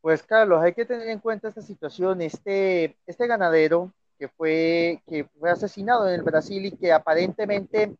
Pues 0.00 0.24
Carlos, 0.24 0.60
hay 0.60 0.74
que 0.74 0.84
tener 0.84 1.08
en 1.08 1.20
cuenta 1.20 1.48
esta 1.48 1.62
situación. 1.62 2.20
Este, 2.20 2.96
este 3.06 3.26
ganadero 3.28 3.92
que 4.18 4.26
fue, 4.26 5.00
que 5.06 5.24
fue 5.38 5.50
asesinado 5.50 6.08
en 6.08 6.14
el 6.16 6.22
Brasil 6.22 6.66
y 6.66 6.72
que 6.72 6.92
aparentemente 6.92 7.94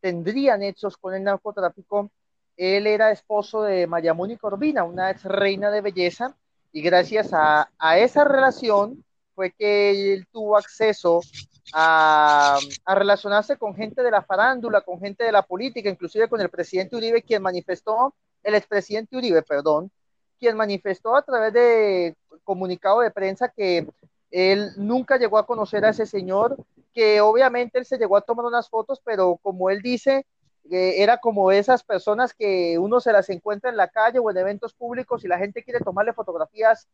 tendría 0.00 0.56
nexos 0.56 0.96
con 0.96 1.14
el 1.14 1.22
narcotráfico. 1.22 2.10
Él 2.56 2.86
era 2.86 3.12
esposo 3.12 3.62
de 3.62 3.86
María 3.86 4.14
Mónica 4.14 4.46
Urbina, 4.46 4.82
una 4.82 5.10
ex 5.10 5.24
reina 5.24 5.70
de 5.70 5.82
belleza, 5.82 6.34
y 6.72 6.80
gracias 6.80 7.34
a, 7.34 7.70
a 7.78 7.98
esa 7.98 8.24
relación 8.24 9.04
fue 9.34 9.52
que 9.52 10.14
él 10.14 10.26
tuvo 10.32 10.56
acceso 10.56 11.20
a, 11.72 12.58
relacionarse 12.86 13.56
con 13.56 13.74
gente 13.74 14.02
de 14.02 14.10
la 14.10 14.22
farándula, 14.22 14.80
con 14.80 15.00
gente 15.00 15.24
de 15.24 15.32
la 15.32 15.42
política, 15.42 15.88
inclusive 15.88 16.28
con 16.28 16.40
el 16.40 16.48
presidente 16.48 16.96
Uribe, 16.96 17.22
quien 17.22 17.42
manifestó, 17.42 18.14
el 18.42 18.54
expresidente 18.54 19.16
Uribe, 19.16 19.42
perdón, 19.42 19.90
quien 20.38 20.56
manifestó 20.56 21.16
a 21.16 21.22
través 21.22 21.52
de 21.52 22.14
comunicado 22.44 23.00
de 23.00 23.10
prensa 23.10 23.48
que 23.48 23.86
él 24.30 24.70
nunca 24.76 25.16
llegó 25.16 25.38
a 25.38 25.46
conocer 25.46 25.84
a 25.84 25.90
ese 25.90 26.06
señor, 26.06 26.56
que 26.92 27.20
obviamente 27.20 27.78
él 27.78 27.86
se 27.86 27.98
llegó 27.98 28.16
a 28.16 28.20
tomar 28.20 28.46
unas 28.46 28.68
fotos, 28.68 29.00
pero 29.04 29.38
como 29.42 29.70
él 29.70 29.82
dice, 29.82 30.26
era 30.70 31.18
como 31.18 31.52
esas 31.52 31.82
personas 31.82 32.34
que 32.34 32.78
uno 32.78 33.00
se 33.00 33.12
las 33.12 33.28
encuentra 33.30 33.70
en 33.70 33.76
la 33.76 33.88
calle 33.88 34.18
o 34.18 34.30
en 34.30 34.36
eventos 34.36 34.74
públicos 34.74 35.24
y 35.24 35.28
la 35.28 35.38
gente 35.38 35.62
quiere 35.62 35.80
tomarle 35.80 36.12
fotografías, 36.12 36.88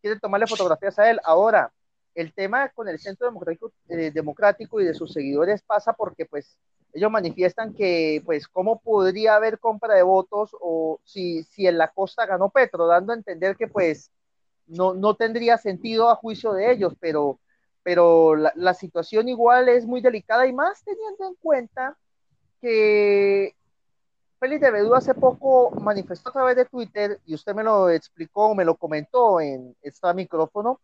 quiere 0.00 0.18
tomarle 0.18 0.46
fotografías 0.46 0.98
a 0.98 1.10
él. 1.10 1.20
Ahora, 1.24 1.72
el 2.14 2.32
tema 2.32 2.68
con 2.70 2.88
el 2.88 2.98
Centro 2.98 3.26
Democrático, 3.26 3.72
eh, 3.88 4.10
Democrático 4.10 4.80
y 4.80 4.84
de 4.84 4.94
sus 4.94 5.12
seguidores 5.12 5.62
pasa 5.62 5.92
porque 5.92 6.26
pues 6.26 6.58
ellos 6.92 7.10
manifiestan 7.10 7.74
que 7.74 8.22
pues 8.24 8.46
cómo 8.48 8.80
podría 8.80 9.36
haber 9.36 9.58
compra 9.58 9.94
de 9.94 10.02
votos 10.02 10.54
o 10.60 11.00
si, 11.04 11.42
si 11.44 11.66
en 11.66 11.78
la 11.78 11.88
costa 11.88 12.26
ganó 12.26 12.50
Petro, 12.50 12.86
dando 12.86 13.12
a 13.12 13.16
entender 13.16 13.56
que 13.56 13.66
pues 13.66 14.10
no, 14.66 14.94
no 14.94 15.14
tendría 15.14 15.56
sentido 15.58 16.10
a 16.10 16.16
juicio 16.16 16.52
de 16.52 16.72
ellos, 16.72 16.94
pero 17.00 17.38
pero 17.82 18.36
la, 18.36 18.74
situación 18.74 19.28
igual 19.28 19.68
es 19.68 19.86
muy 19.86 20.00
delicada 20.00 20.46
y 20.46 20.52
más 20.52 20.84
teniendo 20.84 21.26
en 21.26 21.34
cuenta 21.34 21.96
que 22.60 23.56
Félix 24.38 24.60
de 24.60 24.70
Bedú 24.70 24.94
hace 24.94 25.14
poco 25.14 25.70
manifestó 25.80 26.30
a 26.30 26.32
través 26.32 26.56
de 26.56 26.64
Twitter, 26.64 27.20
y 27.26 27.34
usted 27.34 27.54
me 27.54 27.64
lo 27.64 27.90
explicó, 27.90 28.54
me 28.54 28.64
lo 28.64 28.76
comentó 28.76 29.40
en 29.40 29.76
este 29.82 30.14
micrófono, 30.14 30.80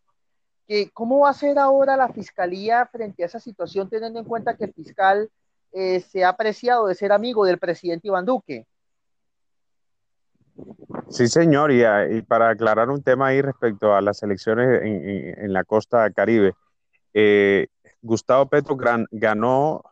cómo 0.93 1.19
va 1.19 1.29
a 1.29 1.33
ser 1.33 1.57
ahora 1.57 1.97
la 1.97 2.09
fiscalía 2.09 2.85
frente 2.85 3.23
a 3.23 3.25
esa 3.25 3.39
situación, 3.39 3.89
teniendo 3.89 4.19
en 4.19 4.25
cuenta 4.25 4.55
que 4.55 4.65
el 4.65 4.73
fiscal 4.73 5.29
eh, 5.71 5.99
se 5.99 6.23
ha 6.23 6.29
apreciado 6.29 6.87
de 6.87 6.95
ser 6.95 7.11
amigo 7.11 7.45
del 7.45 7.57
presidente 7.57 8.07
Iván 8.07 8.25
Duque. 8.25 8.65
Sí, 11.09 11.27
señor, 11.27 11.71
y, 11.71 12.21
para 12.23 12.49
aclarar 12.49 12.89
un 12.89 13.01
tema 13.01 13.27
ahí 13.27 13.41
respecto 13.41 13.95
a 13.95 14.01
las 14.01 14.21
elecciones 14.21 14.81
en, 14.83 15.53
la 15.53 15.63
costa 15.63 16.09
caribe, 16.11 16.53
eh, 17.13 17.67
Gustavo 18.01 18.45
Petro 18.47 18.77
ganó 19.11 19.83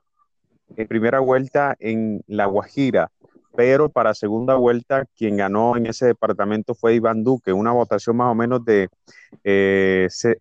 en 0.76 0.88
primera 0.88 1.20
vuelta 1.20 1.76
en 1.80 2.22
La 2.28 2.46
Guajira, 2.46 3.12
pero 3.58 3.90
para 3.90 4.14
segunda 4.14 4.54
vuelta 4.54 5.06
quien 5.18 5.36
ganó 5.36 5.76
en 5.76 5.88
ese 5.88 6.06
departamento 6.06 6.76
fue 6.76 6.94
Iván 6.94 7.24
Duque, 7.24 7.52
una 7.52 7.72
votación 7.72 8.16
más 8.16 8.32
o 8.32 8.36
menos 8.36 8.64
de 8.64 8.88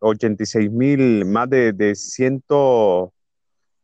86 0.01 0.71
mil, 0.71 1.25
más 1.25 1.49
de, 1.49 1.73
de 1.73 1.95
100, 1.95 2.45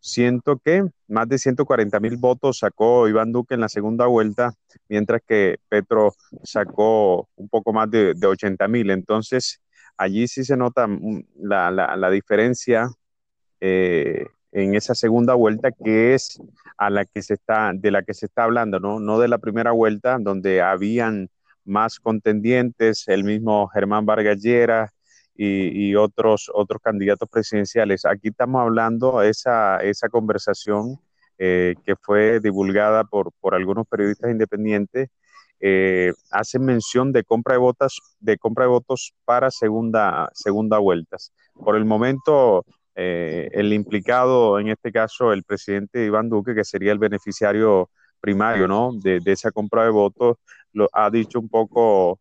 ciento 0.01 0.59
que 0.63 0.85
más 1.09 1.29
de 1.31 1.39
140 1.39 1.99
mil 2.01 2.19
votos 2.19 2.59
sacó 2.59 3.09
Iván 3.09 3.33
Duque 3.33 3.55
en 3.55 3.63
la 3.63 3.71
segunda 3.71 4.05
vuelta, 4.05 4.53
mientras 4.91 5.23
que 5.27 5.57
Petro 5.67 6.13
sacó 6.43 7.27
un 7.37 7.49
poco 7.49 7.73
más 7.73 7.91
de, 7.91 8.13
de 8.13 8.27
80 8.27 8.69
mil. 8.69 8.91
Entonces, 8.91 9.63
allí 9.97 10.29
sí 10.29 10.45
se 10.45 10.59
nota 10.59 10.87
mm, 10.87 11.25
la, 11.37 11.71
la, 11.71 11.97
la 11.97 12.11
diferencia 12.11 12.91
eh, 13.61 14.27
en 14.53 14.75
esa 14.75 14.95
segunda 14.95 15.35
vuelta 15.35 15.71
que 15.73 16.15
es 16.15 16.41
a 16.77 16.91
la 16.91 17.05
que 17.05 17.23
se 17.23 17.35
está, 17.35 17.73
de 17.75 17.91
la 17.91 18.03
que 18.03 18.15
se 18.15 18.27
está 18.27 18.45
hablando, 18.45 18.81
¿no? 18.81 19.01
No 19.01 19.19
de 19.19 19.29
la 19.29 19.39
primera 19.39 19.73
vuelta, 19.73 20.19
donde 20.21 20.63
habían 20.63 21.31
más 21.65 21.99
contendientes, 22.01 23.09
el 23.09 23.25
mismo 23.25 23.69
Germán 23.69 24.07
Vargas 24.07 24.41
Lleras, 24.41 24.91
y, 25.35 25.95
otros, 25.97 26.51
otros 26.53 26.81
candidatos 26.83 27.29
presidenciales. 27.29 28.05
Aquí 28.05 28.29
estamos 28.29 28.61
hablando 28.61 29.23
esa, 29.23 29.79
esa 29.79 30.09
conversación 30.09 31.01
eh, 31.39 31.75
que 31.85 31.97
fue 31.97 32.41
divulgada 32.41 33.05
por, 33.05 33.33
por 33.41 33.55
algunos 33.55 33.87
periodistas 33.87 34.31
independientes. 34.31 35.09
Eh, 35.61 36.13
hace 36.31 36.59
mención 36.59 37.13
de 37.13 37.25
compra 37.25 37.55
de 37.55 37.61
votos, 37.61 38.01
de 38.21 38.37
compra 38.37 38.65
de 38.65 38.71
votos 38.71 39.15
para 39.25 39.51
segunda, 39.51 40.29
segunda 40.35 40.79
vueltas. 40.79 41.33
Por 41.55 41.77
el 41.77 41.85
momento, 41.85 42.65
eh, 42.95 43.49
el 43.53 43.73
implicado, 43.73 44.59
en 44.59 44.69
este 44.69 44.93
caso, 44.93 45.33
el 45.33 45.45
presidente 45.45 46.05
Iván 46.05 46.29
Duque, 46.29 46.55
que 46.55 46.65
sería 46.65 46.93
el 46.93 46.99
beneficiario 46.99 47.91
primario, 48.21 48.69
¿no? 48.69 48.93
De, 48.95 49.21
esa 49.27 49.51
compra 49.51 49.85
de 49.85 49.91
votos, 49.91 50.37
lo 50.73 50.89
ha 50.93 51.11
dicho 51.11 51.41
un 51.41 51.49
poco 51.49 52.19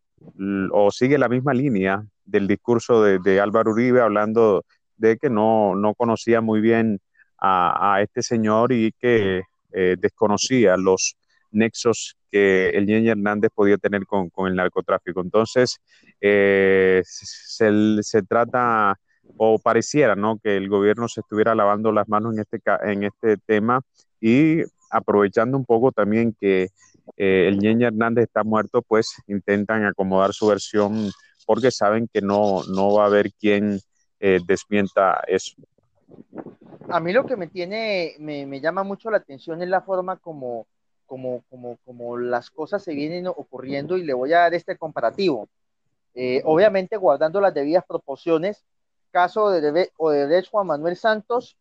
o 0.72 0.90
sigue 0.92 1.18
la 1.18 1.28
misma 1.28 1.52
línea 1.52 2.04
del 2.24 2.46
discurso 2.46 3.02
de, 3.02 3.40
Álvaro 3.40 3.72
Uribe 3.72 4.00
hablando 4.00 4.64
de 4.96 5.16
que 5.16 5.28
no, 5.28 5.74
no 5.74 5.94
conocía 5.94 6.40
muy 6.40 6.60
bien 6.60 7.00
a, 7.38 7.98
este 8.00 8.22
señor 8.22 8.72
y 8.72 8.92
que 8.92 9.42
eh, 9.72 9.96
desconocía 9.98 10.76
los 10.76 11.16
nexos 11.50 12.16
que 12.30 12.70
el 12.70 12.86
Ñeñe 12.86 13.10
Hernández 13.10 13.50
podía 13.54 13.76
tener 13.78 14.06
con, 14.06 14.30
el 14.46 14.54
narcotráfico. 14.54 15.20
Entonces, 15.20 15.78
eh, 16.20 17.02
se, 17.04 18.22
trata 18.22 18.98
o 19.36 19.58
pareciera 19.58 20.14
¿no? 20.14 20.38
que 20.38 20.56
el 20.56 20.68
gobierno 20.68 21.08
se 21.08 21.20
estuviera 21.20 21.54
lavando 21.54 21.92
las 21.92 22.08
manos 22.08 22.34
en 22.34 22.40
este, 22.40 22.60
en 22.84 23.04
este 23.04 23.36
tema 23.38 23.80
y 24.20 24.62
aprovechando 24.90 25.56
un 25.56 25.64
poco 25.64 25.90
también 25.92 26.36
que 26.38 26.68
eh, 27.16 27.48
el 27.48 27.58
Ñeñe 27.58 27.86
Hernández 27.86 28.24
está 28.24 28.44
muerto, 28.44 28.82
pues 28.82 29.14
intentan 29.26 29.84
acomodar 29.84 30.32
su 30.32 30.46
versión 30.46 31.10
porque 31.46 31.70
saben 31.70 32.08
que 32.12 32.20
no, 32.20 32.62
no 32.64 32.94
va 32.94 33.04
a 33.04 33.06
haber 33.06 33.32
quien 33.32 33.80
eh, 34.20 34.38
desmienta 34.46 35.22
eso. 35.26 35.54
A 36.88 37.00
mí 37.00 37.12
lo 37.12 37.26
que 37.26 37.36
me 37.36 37.48
tiene, 37.48 38.14
me, 38.18 38.46
me, 38.46 38.60
llama 38.60 38.82
mucho 38.82 39.10
la 39.10 39.16
atención 39.16 39.62
es 39.62 39.68
la 39.68 39.80
forma 39.80 40.16
como, 40.18 40.66
como, 41.06 41.42
como, 41.48 41.78
como 41.84 42.16
las 42.18 42.50
cosas 42.50 42.82
se 42.82 42.94
vienen 42.94 43.26
ocurriendo 43.26 43.96
y 43.96 44.04
le 44.04 44.14
voy 44.14 44.32
a 44.32 44.40
dar 44.40 44.54
este 44.54 44.76
comparativo. 44.76 45.48
Eh, 46.14 46.42
obviamente 46.44 46.96
guardando 46.96 47.40
las 47.40 47.54
debidas 47.54 47.84
proporciones, 47.86 48.64
caso 49.12 49.50
de 49.50 49.92
Odebrecht 49.96 50.50
Juan 50.50 50.66
Manuel 50.66 50.96
Santos 50.96 51.56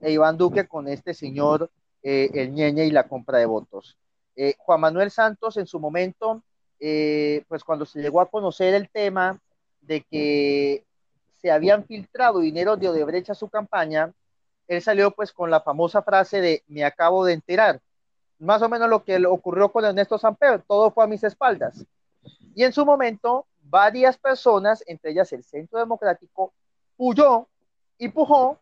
e 0.00 0.10
Iván 0.10 0.36
Duque 0.36 0.66
con 0.66 0.88
este 0.88 1.14
señor, 1.14 1.70
eh, 2.02 2.30
el 2.34 2.52
ñeñe 2.52 2.86
y 2.86 2.90
la 2.90 3.06
compra 3.06 3.38
de 3.38 3.46
votos. 3.46 3.96
Eh, 4.34 4.54
Juan 4.58 4.80
Manuel 4.80 5.12
Santos 5.12 5.56
en 5.56 5.66
su 5.66 5.78
momento 5.78 6.42
eh, 6.80 7.44
pues 7.48 7.64
cuando 7.64 7.86
se 7.86 8.00
llegó 8.00 8.20
a 8.20 8.28
conocer 8.28 8.74
el 8.74 8.90
tema 8.90 9.40
de 9.80 10.02
que 10.02 10.84
se 11.40 11.50
habían 11.50 11.84
filtrado 11.84 12.40
dinero 12.40 12.76
de 12.76 12.88
Odebrecht 12.88 13.30
a 13.30 13.34
su 13.34 13.48
campaña, 13.48 14.12
él 14.66 14.82
salió 14.82 15.10
pues 15.10 15.32
con 15.32 15.50
la 15.50 15.60
famosa 15.60 16.02
frase 16.02 16.40
de 16.40 16.62
me 16.66 16.84
acabo 16.84 17.24
de 17.24 17.34
enterar. 17.34 17.80
Más 18.38 18.60
o 18.62 18.68
menos 18.68 18.88
lo 18.88 19.04
que 19.04 19.24
ocurrió 19.26 19.70
con 19.70 19.84
Ernesto 19.84 20.18
Samper, 20.18 20.62
todo 20.62 20.90
fue 20.90 21.04
a 21.04 21.06
mis 21.06 21.22
espaldas. 21.22 21.86
Y 22.54 22.64
en 22.64 22.72
su 22.72 22.84
momento, 22.84 23.46
varias 23.62 24.18
personas, 24.18 24.82
entre 24.86 25.12
ellas 25.12 25.32
el 25.32 25.44
Centro 25.44 25.78
Democrático, 25.78 26.52
huyó 26.96 27.48
y 27.98 28.08
pujó 28.08 28.58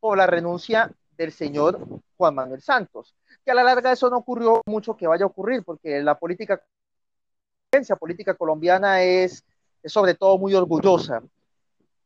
por 0.00 0.18
la 0.18 0.26
renuncia 0.26 0.92
del 1.16 1.32
señor 1.32 1.80
Juan 2.16 2.34
Manuel 2.34 2.62
Santos. 2.62 3.14
Que 3.44 3.50
a 3.50 3.54
la 3.54 3.62
larga 3.62 3.92
eso 3.92 4.10
no 4.10 4.18
ocurrió 4.18 4.62
mucho 4.66 4.96
que 4.96 5.06
vaya 5.06 5.24
a 5.24 5.28
ocurrir, 5.28 5.62
porque 5.64 6.02
la 6.02 6.18
política 6.18 6.60
política 7.98 8.34
colombiana 8.34 9.02
es, 9.02 9.44
sobre 9.84 10.14
todo 10.14 10.38
muy 10.38 10.54
orgullosa. 10.54 11.22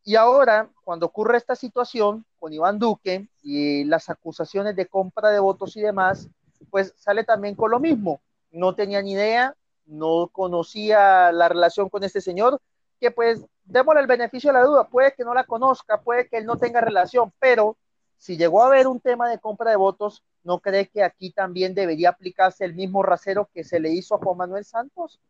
Y 0.05 0.17
ahora, 0.17 0.71
cuando 0.85 1.07
ocurre 1.07 1.37
esta 1.37 1.55
situación 1.55 2.25
con 2.39 2.53
Iván 2.53 2.79
Duque 2.79 3.29
y 3.43 3.85
las 3.85 4.09
acusaciones 4.09 4.75
de 4.75 4.87
compra 4.87 5.29
de 5.29 5.39
votos 5.39 5.77
y 5.77 5.83
demás, 5.83 6.29
pues 6.71 6.95
sale 6.97 7.25
también 7.25 7.55
con 7.55 7.71
lo 7.71 7.79
mismo. 7.79 8.21
No 8.51 8.75
tenía 8.75 9.03
ni 9.03 9.13
idea, 9.13 9.55
no 9.85 10.29
conocía 10.33 11.31
la 11.33 11.49
relación 11.49 11.91
con 11.91 12.05
este 12.05 12.23
señor, 12.23 12.61
que 13.01 13.11
pues 13.11 13.45
démosle 13.65 14.01
el 14.01 14.07
beneficio 14.07 14.51
de 14.51 14.59
la 14.59 14.65
duda, 14.65 14.89
puede 14.89 15.13
que 15.15 15.25
no 15.25 15.35
la 15.35 15.45
conozca, 15.45 16.01
puede 16.01 16.29
que 16.29 16.39
él 16.39 16.47
no 16.47 16.57
tenga 16.57 16.81
relación, 16.81 17.33
pero 17.39 17.77
si 18.17 18.37
llegó 18.37 18.63
a 18.63 18.67
haber 18.67 18.87
un 18.87 19.01
tema 19.01 19.29
de 19.29 19.39
compra 19.39 19.71
de 19.71 19.77
votos, 19.77 20.25
¿no 20.43 20.59
cree 20.59 20.89
que 20.89 21.03
aquí 21.03 21.31
también 21.31 21.75
debería 21.75 22.11
aplicarse 22.11 22.65
el 22.65 22.75
mismo 22.75 23.03
rasero 23.03 23.49
que 23.55 23.63
se 23.63 23.79
le 23.79 23.91
hizo 23.91 24.15
a 24.15 24.19
Juan 24.19 24.39
Manuel 24.39 24.65
Santos? 24.65 25.21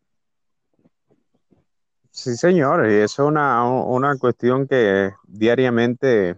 Sí, 2.11 2.37
señor, 2.37 2.91
y 2.91 2.95
eso 2.95 3.23
es 3.23 3.29
una, 3.29 4.17
cuestión 4.19 4.67
que 4.67 5.13
diariamente 5.25 6.37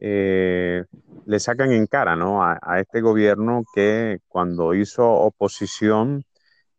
eh, 0.00 0.84
le 1.24 1.40
sacan 1.40 1.72
en 1.72 1.86
cara 1.86 2.16
¿no? 2.16 2.42
a, 2.42 2.80
este 2.80 3.00
gobierno 3.00 3.62
que 3.74 4.18
cuando 4.28 4.74
hizo 4.74 5.08
oposición 5.08 6.24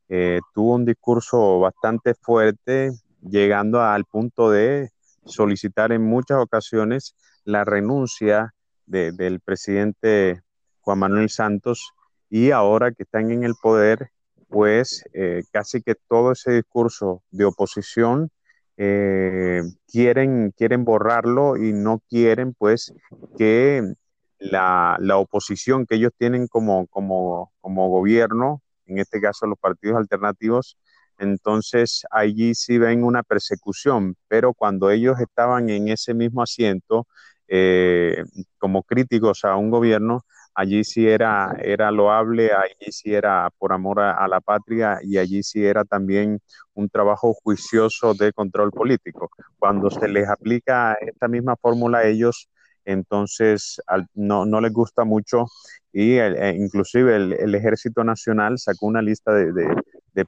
eh, 0.10 0.40
tuvo 0.54 0.76
un 0.76 0.86
discurso 0.86 1.62
bastante 1.62 2.14
fuerte, 2.14 2.92
llegando 3.22 3.82
al 3.82 4.06
punto 4.06 4.52
de 4.52 4.90
solicitar 5.26 5.92
en 5.92 6.04
muchas 6.04 6.40
ocasiones 6.40 7.16
la 7.44 7.64
renuncia 7.64 8.54
del 8.86 9.40
presidente 9.40 10.42
Juan 10.82 11.00
Manuel 11.00 11.30
Santos 11.30 11.94
y 12.30 12.52
ahora 12.52 12.92
que 12.92 13.04
están 13.04 13.32
en 13.32 13.44
el 13.44 13.54
poder 13.62 14.12
pues 14.50 15.06
eh, 15.14 15.44
casi 15.52 15.82
que 15.82 15.96
todo 15.96 16.34
ese 16.34 16.52
discurso 16.52 17.24
de 17.32 17.46
oposición 17.46 18.30
eh, 18.78 19.62
quieren, 19.88 20.52
quieren 20.58 20.84
borrarlo 20.84 21.56
y 21.56 21.72
no 21.72 22.02
quieren 22.10 22.54
pues 22.54 22.94
que 23.38 23.94
la, 24.40 24.98
oposición 25.16 25.86
que 25.86 25.96
ellos 25.96 26.12
tienen 26.18 26.48
como, 26.48 26.88
como, 26.88 27.54
como 27.62 27.90
gobierno, 27.90 28.62
en 28.88 29.00
este 29.00 29.22
caso 29.22 29.46
los 29.46 29.60
partidos 29.60 29.98
alternativos, 29.98 30.78
entonces 31.22 32.04
allí 32.12 32.56
sí 32.56 32.78
ven 32.78 33.04
una 33.04 33.24
persecución, 33.24 34.16
pero 34.28 34.54
cuando 34.54 34.90
ellos 34.90 35.20
estaban 35.20 35.70
en 35.70 35.88
ese 35.90 36.14
mismo 36.14 36.42
asiento 36.42 37.08
eh, 37.48 38.24
como 38.58 38.84
críticos 38.84 39.46
a 39.46 39.56
un 39.56 39.70
gobierno, 39.70 40.26
allí 40.56 40.84
sí 40.84 41.08
era, 41.08 41.56
era 41.62 41.92
loable, 41.92 42.52
allí 42.54 42.92
sí 42.92 43.14
era 43.14 43.50
por 43.58 43.74
amor 43.74 44.00
a, 44.00 44.28
la 44.28 44.42
patria 44.42 45.00
y 45.04 45.18
allí 45.18 45.44
sí 45.44 45.64
era 45.66 45.86
también 45.86 46.40
un 46.74 46.90
trabajo 46.90 47.34
juicioso 47.34 48.14
de 48.14 48.34
control 48.34 48.72
político. 48.72 49.30
Cuando 49.60 49.90
se 49.90 50.08
les 50.08 50.28
aplica 50.28 50.94
esta 51.02 51.28
misma 51.28 51.56
fórmula 51.56 52.00
a 52.00 52.08
ellos, 52.08 52.50
entonces 52.86 53.80
no, 54.16 54.46
no, 54.46 54.60
les 54.60 54.74
gusta 54.74 55.04
mucho 55.06 55.46
y 55.94 56.18
e 56.18 56.56
inclusive 56.58 57.16
el, 57.16 57.56
Ejército 57.56 58.04
Nacional 58.04 58.58
sacó 58.58 58.88
una 58.88 59.02
lista 59.02 59.34
de, 59.34 59.52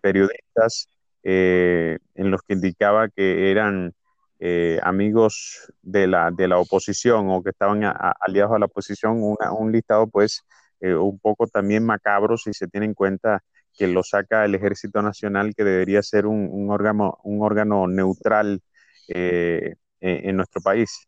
periodistas 0.01 0.89
eh, 1.23 1.97
en 2.15 2.31
los 2.31 2.41
que 2.41 2.53
indicaba 2.53 3.09
que 3.09 3.51
eran 3.51 3.93
eh, 4.39 4.79
amigos 4.83 5.71
de 5.81 6.07
la, 6.07 6.31
de 6.31 6.47
la 6.47 6.57
oposición 6.57 7.29
o 7.29 7.41
que 7.43 7.51
estaban 7.51 7.81
aliados 8.19 8.55
a 8.55 8.59
la 8.59 8.65
oposición, 8.65 9.17
un 9.21 9.71
listado 9.71 10.07
pues 10.07 10.43
eh, 10.83 10.95
un 10.95 11.17
poco 11.17 11.47
también 11.47 11.85
macabro 11.85 12.37
si 12.37 12.53
se 12.53 12.67
tiene 12.67 12.87
en 12.87 12.93
cuenta 12.93 13.41
que 13.73 13.87
lo 13.87 14.03
saca 14.03 14.43
el 14.43 14.53
Ejército 14.53 15.01
Nacional, 15.01 15.55
que 15.55 15.63
debería 15.63 16.03
ser 16.03 16.25
un, 16.25 16.69
órgano, 16.69 17.19
un 17.23 17.41
órgano 17.41 17.87
neutral 17.87 18.61
eh, 19.07 19.75
en, 20.01 20.35
nuestro 20.35 20.61
país. 20.61 21.07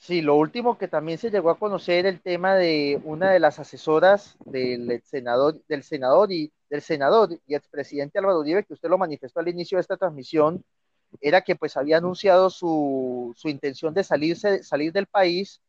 Sí, 0.00 0.22
lo 0.22 0.36
último 0.36 0.78
que 0.78 0.86
también 0.88 1.18
se 1.18 1.30
llegó 1.30 1.50
a 1.50 1.58
conocer 1.58 2.06
el 2.06 2.20
tema 2.22 2.54
de 2.54 3.00
una 3.04 3.30
de 3.32 3.40
las 3.40 3.58
asesoras 3.58 4.36
del 4.46 5.02
senador, 5.04 5.60
del 5.66 5.82
senador 5.82 6.32
y 6.32 6.52
del 6.70 6.82
senador 6.82 7.30
y 7.46 7.54
expresidente 7.54 8.18
Álvaro 8.18 8.38
Uribe, 8.40 8.64
que 8.64 8.74
usted 8.74 8.88
lo 8.88 8.96
manifestó 8.96 9.40
al 9.40 9.48
inicio 9.48 9.76
de 9.76 9.82
esta 9.82 9.96
transmisión, 9.96 10.64
era 11.20 11.42
que 11.42 11.56
pues 11.56 11.76
había 11.76 11.98
anunciado 11.98 12.48
su, 12.48 13.34
su 13.36 13.48
intención 13.48 13.92
de 13.92 14.04
salirse, 14.04 14.62
salir 14.62 14.92
del 14.92 15.06
país. 15.06 15.60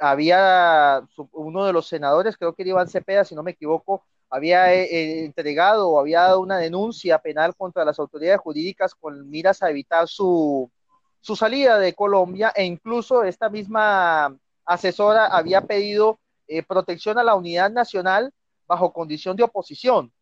Había 0.00 1.06
uno 1.32 1.66
de 1.66 1.72
los 1.72 1.86
senadores, 1.88 2.36
creo 2.36 2.54
que 2.54 2.62
era 2.62 2.70
Iván 2.70 2.88
Cepeda, 2.88 3.24
si 3.24 3.34
no 3.34 3.42
me 3.42 3.52
equivoco, 3.52 4.04
había 4.30 4.74
eh, 4.74 5.24
entregado 5.24 5.90
o 5.90 6.00
había 6.00 6.22
dado 6.22 6.40
una 6.40 6.58
denuncia 6.58 7.18
penal 7.18 7.54
contra 7.56 7.84
las 7.84 7.98
autoridades 7.98 8.40
jurídicas 8.40 8.94
con 8.94 9.28
miras 9.30 9.62
a 9.62 9.70
evitar 9.70 10.08
su, 10.08 10.70
su 11.22 11.36
salida 11.36 11.78
de 11.78 11.94
Colombia 11.94 12.52
e 12.54 12.64
incluso 12.64 13.22
esta 13.22 13.48
misma 13.48 14.36
asesora 14.64 15.26
había 15.26 15.60
pedido 15.62 16.18
eh, 16.48 16.64
protección 16.64 17.16
a 17.16 17.22
la 17.24 17.36
unidad 17.36 17.70
nacional 17.70 18.32
bajo 18.66 18.92
condición 18.92 19.36
de 19.36 19.44
oposición. 19.44 20.12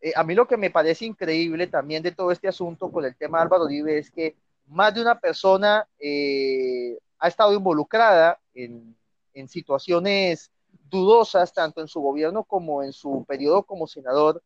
Eh, 0.00 0.12
a 0.14 0.22
mí 0.22 0.34
lo 0.34 0.46
que 0.46 0.56
me 0.56 0.70
parece 0.70 1.06
increíble 1.06 1.66
también 1.66 2.04
de 2.04 2.12
todo 2.12 2.30
este 2.30 2.46
asunto 2.46 2.90
con 2.92 3.04
el 3.04 3.16
tema 3.16 3.38
de 3.38 3.42
Álvaro 3.42 3.64
Uribe 3.64 3.98
es 3.98 4.12
que 4.12 4.36
más 4.66 4.94
de 4.94 5.02
una 5.02 5.18
persona 5.18 5.88
eh, 5.98 6.98
ha 7.18 7.26
estado 7.26 7.52
involucrada 7.52 8.38
en, 8.54 8.96
en 9.34 9.48
situaciones 9.48 10.52
dudosas, 10.88 11.52
tanto 11.52 11.80
en 11.80 11.88
su 11.88 12.00
gobierno 12.00 12.44
como 12.44 12.84
en 12.84 12.92
su 12.92 13.24
periodo 13.26 13.64
como 13.64 13.88
senador. 13.88 14.40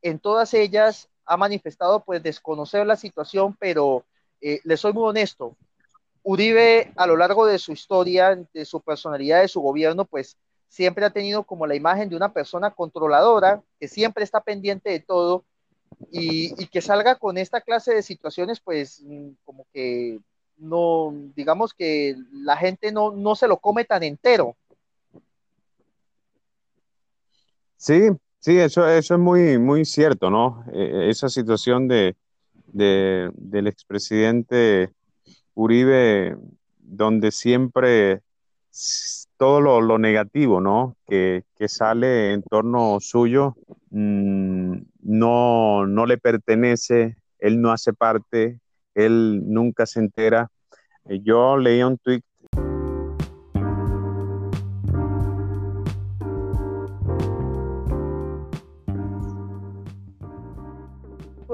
En 0.00 0.18
todas 0.18 0.54
ellas 0.54 1.10
ha 1.26 1.36
manifestado 1.36 2.02
pues 2.02 2.22
desconocer 2.22 2.86
la 2.86 2.96
situación, 2.96 3.54
pero 3.60 4.06
eh, 4.40 4.60
le 4.64 4.76
soy 4.76 4.92
muy 4.92 5.04
honesto, 5.04 5.56
Uribe 6.22 6.92
a 6.96 7.06
lo 7.06 7.16
largo 7.16 7.46
de 7.46 7.58
su 7.58 7.72
historia, 7.72 8.36
de 8.52 8.64
su 8.64 8.80
personalidad, 8.80 9.40
de 9.40 9.48
su 9.48 9.60
gobierno, 9.60 10.04
pues 10.04 10.36
siempre 10.68 11.04
ha 11.04 11.10
tenido 11.10 11.44
como 11.44 11.66
la 11.66 11.74
imagen 11.74 12.08
de 12.08 12.16
una 12.16 12.32
persona 12.32 12.70
controladora, 12.70 13.62
que 13.78 13.88
siempre 13.88 14.22
está 14.22 14.40
pendiente 14.40 14.90
de 14.90 15.00
todo 15.00 15.44
y, 16.10 16.66
que 16.66 16.82
salga 16.82 17.16
con 17.16 17.38
esta 17.38 17.60
clase 17.60 17.94
de 17.94 18.02
situaciones, 18.02 18.60
pues 18.60 19.02
mm, 19.04 19.30
como 19.44 19.66
que 19.72 20.18
no, 20.58 21.12
digamos 21.34 21.72
que 21.72 22.16
la 22.32 22.56
gente 22.56 22.92
no, 22.92 23.12
no 23.12 23.34
se 23.34 23.48
lo 23.48 23.56
come 23.56 23.84
tan 23.84 24.02
entero. 24.02 24.56
Sí, 27.76 28.10
sí, 28.38 28.58
eso, 28.58 28.86
eso 28.86 29.14
es 29.14 29.20
muy, 29.20 29.58
muy 29.58 29.86
cierto, 29.86 30.28
¿no? 30.28 30.64
E, 30.72 31.08
esa 31.08 31.30
situación 31.30 31.88
de, 31.88 32.14
de, 32.72 33.30
del 33.34 33.66
expresidente 33.66 34.90
Uribe, 35.54 36.36
donde 36.78 37.30
siempre 37.30 38.22
todo 39.36 39.80
lo, 39.80 39.98
negativo, 39.98 40.60
¿no? 40.60 40.96
Que, 41.06 41.44
sale 41.66 42.32
en 42.32 42.42
torno 42.42 42.98
suyo, 43.00 43.54
mm, 43.90 44.76
no, 45.02 45.86
no 45.86 46.06
le 46.06 46.18
pertenece, 46.18 47.16
él 47.38 47.60
no 47.60 47.72
hace 47.72 47.92
parte, 47.92 48.60
él 48.94 49.42
nunca 49.46 49.86
se 49.86 50.00
entera. 50.00 50.50
Eh, 51.06 51.20
yo 51.22 51.56
leí 51.56 51.82
un 51.82 51.98
tweet 51.98 52.22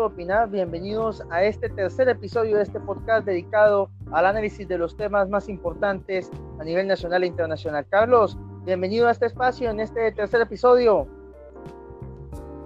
opinar, 0.06 0.48
bienvenidos 0.48 1.22
a 1.30 1.42
este 1.42 1.68
tercer 1.68 2.08
episodio 2.08 2.56
de 2.56 2.62
este 2.62 2.78
podcast 2.78 3.26
dedicado 3.26 3.90
al 4.12 4.26
análisis 4.26 4.66
de 4.68 4.78
los 4.78 4.96
temas 4.96 5.28
más 5.28 5.48
importantes 5.48 6.30
a 6.60 6.64
nivel 6.64 6.86
nacional 6.86 7.24
e 7.24 7.26
internacional. 7.26 7.84
Carlos, 7.90 8.38
bienvenido 8.64 9.08
a 9.08 9.10
este 9.10 9.26
espacio 9.26 9.68
en 9.68 9.80
este 9.80 10.12
tercer 10.12 10.40
episodio. 10.40 11.08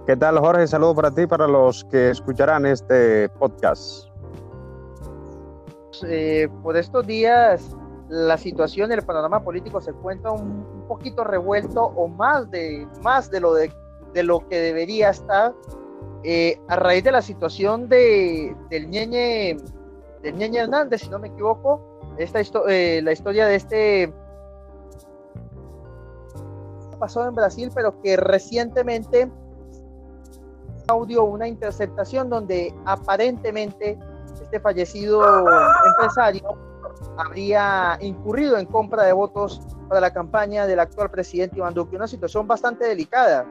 ¿Qué 0.05 0.15
tal, 0.15 0.37
Jorge? 0.37 0.67
Saludos 0.67 0.95
para 0.95 1.11
ti, 1.11 1.25
para 1.25 1.47
los 1.47 1.83
que 1.85 2.11
escucharán 2.11 2.67
este 2.67 3.27
podcast. 3.29 4.07
Eh, 6.07 6.47
por 6.61 6.77
estos 6.77 7.07
días, 7.07 7.75
la 8.09 8.37
situación, 8.37 8.91
el 8.91 9.01
panorama 9.01 9.43
político 9.43 9.81
se 9.81 9.89
encuentra 9.89 10.31
un, 10.31 10.85
poquito 10.87 11.23
revuelto 11.23 11.81
o 11.81 12.07
más 12.07 12.51
de, 12.51 12.85
más 13.01 13.31
de 13.31 13.39
lo, 13.39 13.53
de, 13.53 13.71
de 14.13 14.23
lo 14.23 14.47
que 14.47 14.59
debería 14.59 15.09
estar 15.09 15.53
eh, 16.23 16.59
a 16.67 16.75
raíz 16.75 17.03
de 17.03 17.11
la 17.11 17.21
situación 17.21 17.89
de, 17.89 18.55
del 18.69 18.89
Ñeñe, 18.89 19.57
del 20.21 20.35
Ñeñe 20.35 20.59
Hernández, 20.59 21.01
si 21.01 21.09
no 21.09 21.19
me 21.19 21.29
equivoco, 21.29 21.81
esta 22.17 22.39
eh, 22.69 23.01
la 23.03 23.11
historia 23.11 23.47
de 23.47 23.55
este 23.55 24.13
pasó 26.99 27.27
en 27.27 27.33
Brasil, 27.33 27.71
pero 27.73 27.99
que 28.01 28.15
recientemente 28.15 29.31
audio 30.87 31.23
una 31.23 31.47
interceptación 31.47 32.29
donde 32.29 32.75
aparentemente 32.85 33.97
este 34.39 34.59
fallecido 34.59 35.23
empresario 35.87 36.43
habría 37.17 37.97
incurrido 38.01 38.57
en 38.57 38.65
compra 38.65 39.03
de 39.03 39.13
votos 39.13 39.61
para 39.87 40.01
la 40.01 40.13
campaña 40.13 40.67
del 40.67 40.79
actual 40.79 41.09
presidente 41.09 41.57
Iván 41.57 41.73
Duque, 41.73 41.95
una 41.95 42.07
situación 42.07 42.47
bastante 42.47 42.85
delicada. 42.85 43.47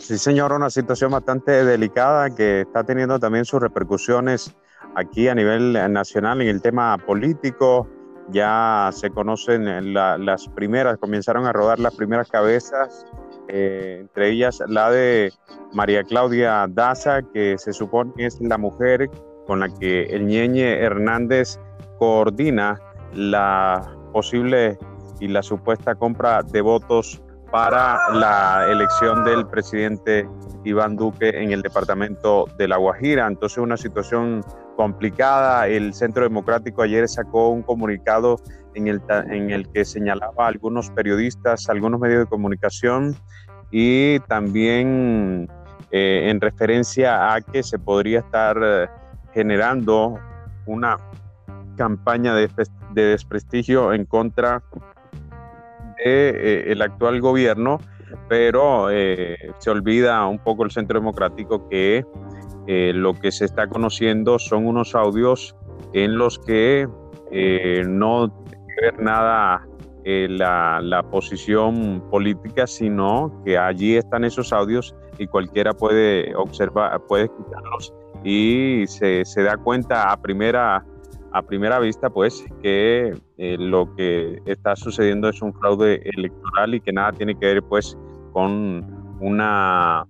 Sí, 0.00 0.16
señor, 0.16 0.52
una 0.54 0.70
situación 0.70 1.10
bastante 1.10 1.62
delicada 1.62 2.34
que 2.34 2.62
está 2.62 2.82
teniendo 2.84 3.20
también 3.20 3.44
sus 3.44 3.60
repercusiones 3.60 4.56
aquí 4.96 5.28
a 5.28 5.34
nivel 5.34 5.74
nacional 5.92 6.40
en 6.40 6.48
el 6.48 6.62
tema 6.62 6.96
político. 7.06 7.86
Ya 8.30 8.88
se 8.92 9.10
conocen 9.10 9.92
las 9.92 10.48
primeras, 10.48 10.96
comenzaron 10.96 11.44
a 11.44 11.52
rodar 11.52 11.78
las 11.78 11.94
primeras 11.94 12.30
cabezas, 12.30 13.04
eh, 13.48 13.98
entre 14.00 14.30
ellas 14.30 14.62
la 14.68 14.90
de 14.90 15.32
María 15.74 16.02
Claudia 16.02 16.66
Daza, 16.68 17.20
que 17.34 17.58
se 17.58 17.74
supone 17.74 18.12
es 18.16 18.40
la 18.40 18.56
mujer 18.56 19.10
con 19.46 19.60
la 19.60 19.68
que 19.68 20.04
el 20.04 20.26
Ñeñe 20.26 20.80
Hernández 20.80 21.60
coordina 21.98 22.80
la 23.12 23.94
posible 24.14 24.78
y 25.20 25.28
la 25.28 25.42
supuesta 25.42 25.94
compra 25.94 26.42
de 26.42 26.62
votos 26.62 27.22
para 27.50 28.10
la 28.12 28.66
elección 28.70 29.24
del 29.24 29.46
presidente 29.46 30.28
Iván 30.64 30.96
Duque 30.96 31.30
en 31.30 31.52
el 31.52 31.62
departamento 31.62 32.46
de 32.56 32.68
La 32.68 32.76
Guajira. 32.76 33.26
Entonces, 33.26 33.58
una 33.58 33.76
situación 33.76 34.42
complicada. 34.76 35.66
El 35.66 35.92
Centro 35.92 36.22
Democrático 36.22 36.82
ayer 36.82 37.08
sacó 37.08 37.48
un 37.50 37.62
comunicado 37.62 38.36
en 38.74 38.88
el, 38.88 39.02
en 39.28 39.50
el 39.50 39.68
que 39.70 39.84
señalaba 39.84 40.44
a 40.44 40.48
algunos 40.48 40.90
periodistas, 40.90 41.68
algunos 41.68 42.00
medios 42.00 42.20
de 42.20 42.26
comunicación 42.26 43.16
y 43.70 44.20
también 44.20 45.48
eh, 45.90 46.28
en 46.30 46.40
referencia 46.40 47.34
a 47.34 47.40
que 47.40 47.62
se 47.62 47.78
podría 47.78 48.20
estar 48.20 48.56
eh, 48.62 48.88
generando 49.34 50.18
una 50.66 50.96
campaña 51.76 52.34
de, 52.34 52.48
de 52.94 53.02
desprestigio 53.02 53.92
en 53.92 54.04
contra 54.04 54.62
eh, 56.04 56.64
el 56.68 56.82
actual 56.82 57.20
gobierno, 57.20 57.78
pero 58.28 58.90
eh, 58.90 59.36
se 59.58 59.70
olvida 59.70 60.26
un 60.26 60.38
poco 60.38 60.64
el 60.64 60.70
Centro 60.70 60.98
Democrático 60.98 61.68
que 61.68 62.04
eh, 62.66 62.92
lo 62.94 63.14
que 63.14 63.30
se 63.32 63.44
está 63.44 63.68
conociendo 63.68 64.38
son 64.38 64.66
unos 64.66 64.94
audios 64.94 65.54
en 65.92 66.18
los 66.18 66.38
que 66.38 66.88
no 67.86 68.28
tiene 68.30 68.66
que 68.66 68.82
ver 68.82 69.00
nada 69.00 69.66
la, 70.04 70.80
la, 70.82 71.02
posición 71.04 72.02
política, 72.10 72.66
sino 72.66 73.42
que 73.44 73.56
allí 73.56 73.96
están 73.96 74.24
esos 74.24 74.52
audios 74.52 74.96
y 75.18 75.26
cualquiera 75.28 75.72
puede 75.72 76.34
observar, 76.34 77.00
puede 77.06 77.24
escucharlos 77.24 77.94
y 78.24 78.84
se, 78.86 79.24
se 79.24 79.42
da 79.42 79.56
cuenta 79.56 80.10
a 80.10 80.20
primera 80.20 80.84
a 81.32 81.42
primera 81.42 81.78
vista, 81.78 82.10
pues, 82.10 82.44
que 82.62 83.14
eh, 83.38 83.56
lo 83.58 83.94
que 83.94 84.42
está 84.46 84.76
sucediendo 84.76 85.28
es 85.28 85.40
un 85.42 85.52
fraude 85.54 86.02
electoral 86.16 86.74
y 86.74 86.80
que 86.80 86.92
nada 86.92 87.12
tiene 87.12 87.34
que 87.38 87.46
ver, 87.46 87.62
pues, 87.62 87.96
con 88.32 89.16
una, 89.20 90.06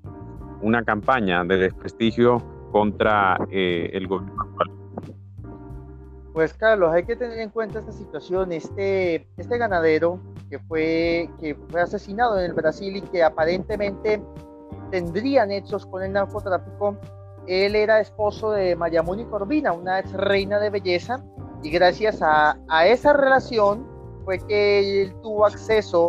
una 0.63 0.85
campaña 0.85 1.45
de 1.45 1.57
desprestigio 1.57 2.39
contra 2.73 3.39
eh, 3.51 3.91
el 3.93 4.07
gobierno 4.07 4.43
actual. 4.43 4.71
Pues 6.33 6.55
Carlos, 6.55 6.93
hay 6.93 7.05
que 7.05 7.17
tener 7.17 7.39
en 7.39 7.51
cuenta 7.51 7.81
esta 7.81 7.93
situación. 7.93 8.53
Este, 8.53 9.27
este 9.37 9.59
ganadero 9.59 10.21
que 10.49 10.59
fue, 10.61 11.29
que 11.41 11.57
fue 11.69 11.81
asesinado 11.81 12.39
en 12.39 12.47
el 12.47 12.55
Brasil 12.55 12.97
y 12.97 13.03
que 13.03 13.23
aparentemente 13.23 14.23
tendría 14.91 15.45
nexos 15.47 15.87
con 15.87 16.03
el 16.03 16.13
narcotráfico, 16.13 16.97
él 17.47 17.75
era 17.75 18.01
esposo 18.01 18.53
de 18.53 18.77
María 18.77 19.03
Mónica 19.03 19.31
Corbina, 19.31 19.73
una 19.73 20.01
ex 20.01 20.13
reina 20.13 20.59
de 20.59 20.71
belleza, 20.71 21.23
y 21.63 21.71
gracias 21.71 22.21
a, 22.23 22.57
esa 22.87 23.13
relación 23.13 23.87
fue 24.25 24.39
que 24.39 25.03
él 25.03 25.15
tuvo 25.23 25.47
acceso 25.47 26.09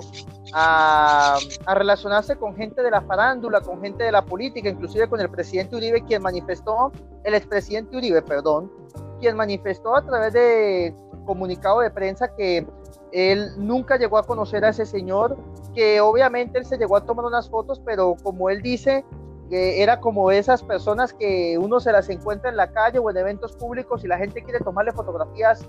a, 0.53 1.37
relacionarse 1.67 2.35
con 2.35 2.55
gente 2.55 2.81
de 2.81 2.91
la 2.91 3.01
farándula, 3.01 3.61
con 3.61 3.81
gente 3.81 4.03
de 4.03 4.11
la 4.11 4.23
política, 4.23 4.69
inclusive 4.69 5.07
con 5.07 5.19
el 5.19 5.29
presidente 5.29 5.75
Uribe, 5.75 6.03
quien 6.03 6.21
manifestó, 6.21 6.91
el 7.23 7.33
expresidente 7.33 7.95
Uribe, 7.95 8.21
perdón, 8.21 8.71
quien 9.19 9.35
manifestó 9.35 9.95
a 9.95 10.05
través 10.05 10.33
de 10.33 10.95
comunicado 11.25 11.81
de 11.81 11.91
prensa 11.91 12.33
que 12.35 12.65
él 13.11 13.51
nunca 13.57 13.97
llegó 13.97 14.17
a 14.17 14.23
conocer 14.23 14.63
a 14.65 14.69
ese 14.69 14.85
señor, 14.85 15.37
que 15.73 16.01
obviamente 16.01 16.59
él 16.59 16.65
se 16.65 16.77
llegó 16.77 16.97
a 16.97 17.05
tomar 17.05 17.25
unas 17.25 17.49
fotos, 17.49 17.81
pero 17.85 18.15
como 18.23 18.49
él 18.49 18.61
dice, 18.61 19.05
era 19.51 19.99
como 19.99 20.31
esas 20.31 20.63
personas 20.63 21.13
que 21.13 21.57
uno 21.57 21.79
se 21.79 21.91
las 21.91 22.09
encuentra 22.09 22.49
en 22.49 22.57
la 22.57 22.71
calle 22.71 22.99
o 22.99 23.09
en 23.09 23.17
eventos 23.17 23.53
públicos 23.53 24.03
y 24.03 24.07
la 24.07 24.17
gente 24.17 24.43
quiere 24.43 24.59
tomarle 24.59 24.91
fotografías, 24.93 25.67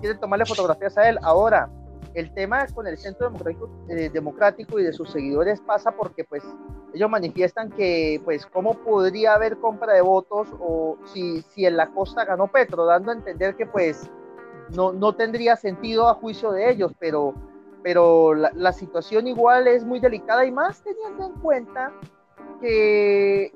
quiere 0.00 0.16
tomarle 0.16 0.46
fotografías 0.46 0.96
a 0.96 1.08
él. 1.08 1.18
Ahora, 1.22 1.68
el 2.14 2.32
tema 2.32 2.66
con 2.74 2.86
el 2.86 2.96
Centro 2.96 3.26
Democrático, 3.26 3.68
eh, 3.88 4.10
Democrático, 4.10 4.78
y 4.78 4.84
de 4.84 4.92
sus 4.92 5.10
seguidores 5.10 5.60
pasa 5.60 5.90
porque 5.90 6.24
pues 6.24 6.44
ellos 6.94 7.10
manifiestan 7.10 7.70
que 7.70 8.20
pues 8.24 8.46
cómo 8.46 8.74
podría 8.74 9.34
haber 9.34 9.58
compra 9.58 9.92
de 9.92 10.00
votos 10.00 10.48
o 10.60 10.96
si, 11.12 11.42
si 11.42 11.66
en 11.66 11.76
la 11.76 11.88
costa 11.88 12.24
ganó 12.24 12.46
Petro, 12.46 12.86
dando 12.86 13.10
a 13.10 13.14
entender 13.14 13.56
que 13.56 13.66
pues 13.66 14.08
no, 14.74 14.92
no 14.92 15.14
tendría 15.14 15.56
sentido 15.56 16.08
a 16.08 16.14
juicio 16.14 16.52
de 16.52 16.70
ellos, 16.70 16.92
pero, 16.98 17.34
pero 17.82 18.34
la, 18.34 18.50
la 18.54 18.72
situación 18.72 19.26
igual 19.26 19.66
es 19.66 19.84
muy 19.84 20.00
delicada 20.00 20.46
y 20.46 20.52
más 20.52 20.82
teniendo 20.82 21.26
en 21.26 21.40
cuenta 21.40 21.92
que 22.60 23.52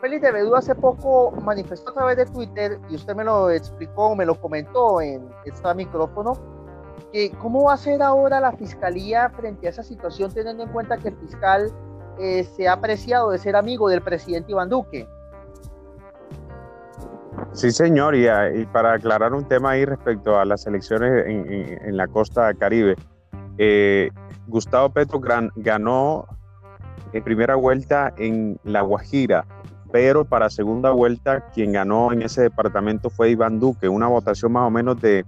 Félix 0.00 0.22
de 0.22 0.32
Bedú 0.32 0.54
hace 0.54 0.74
poco 0.74 1.32
manifestó 1.44 1.90
a 1.90 1.94
través 1.94 2.16
de 2.16 2.26
Twitter, 2.26 2.78
y 2.88 2.94
usted 2.94 3.14
me 3.14 3.24
lo 3.24 3.50
explicó, 3.50 4.14
me 4.14 4.24
lo 4.24 4.40
comentó 4.40 5.00
en 5.00 5.28
este 5.44 5.74
micrófono, 5.74 6.34
que 7.12 7.30
cómo 7.32 7.64
va 7.64 7.74
a 7.74 7.76
ser 7.76 8.02
ahora 8.02 8.40
la 8.40 8.52
fiscalía 8.52 9.30
frente 9.30 9.66
a 9.66 9.70
esa 9.70 9.82
situación, 9.82 10.32
teniendo 10.32 10.64
en 10.64 10.68
cuenta 10.70 10.98
que 10.98 11.08
el 11.08 11.16
fiscal 11.16 11.72
eh, 12.18 12.44
se 12.44 12.68
ha 12.68 12.74
apreciado 12.74 13.30
de 13.30 13.38
ser 13.38 13.56
amigo 13.56 13.88
del 13.88 14.02
presidente 14.02 14.52
Iván 14.52 14.68
Duque. 14.68 15.08
Sí, 17.52 17.70
señor, 17.70 18.14
y, 18.14 18.26
para 18.72 18.94
aclarar 18.94 19.32
un 19.32 19.44
tema 19.44 19.70
ahí 19.70 19.84
respecto 19.84 20.38
a 20.38 20.44
las 20.44 20.66
elecciones 20.66 21.24
en, 21.26 21.96
la 21.96 22.06
costa 22.06 22.52
caribe, 22.54 22.96
eh, 23.58 24.10
Gustavo 24.46 24.90
Petro 24.90 25.20
ganó 25.56 26.26
en 27.12 27.24
primera 27.24 27.54
vuelta 27.54 28.12
en 28.16 28.58
La 28.64 28.82
Guajira, 28.82 29.46
pero 29.90 30.24
para 30.24 30.50
segunda 30.50 30.90
vuelta 30.90 31.48
quien 31.54 31.72
ganó 31.72 32.12
en 32.12 32.22
ese 32.22 32.42
departamento 32.42 33.10
fue 33.10 33.30
Iván 33.30 33.58
Duque, 33.58 33.88
una 33.88 34.06
votación 34.06 34.52
más 34.52 34.66
o 34.66 34.70
menos 34.70 35.00
de 35.00 35.24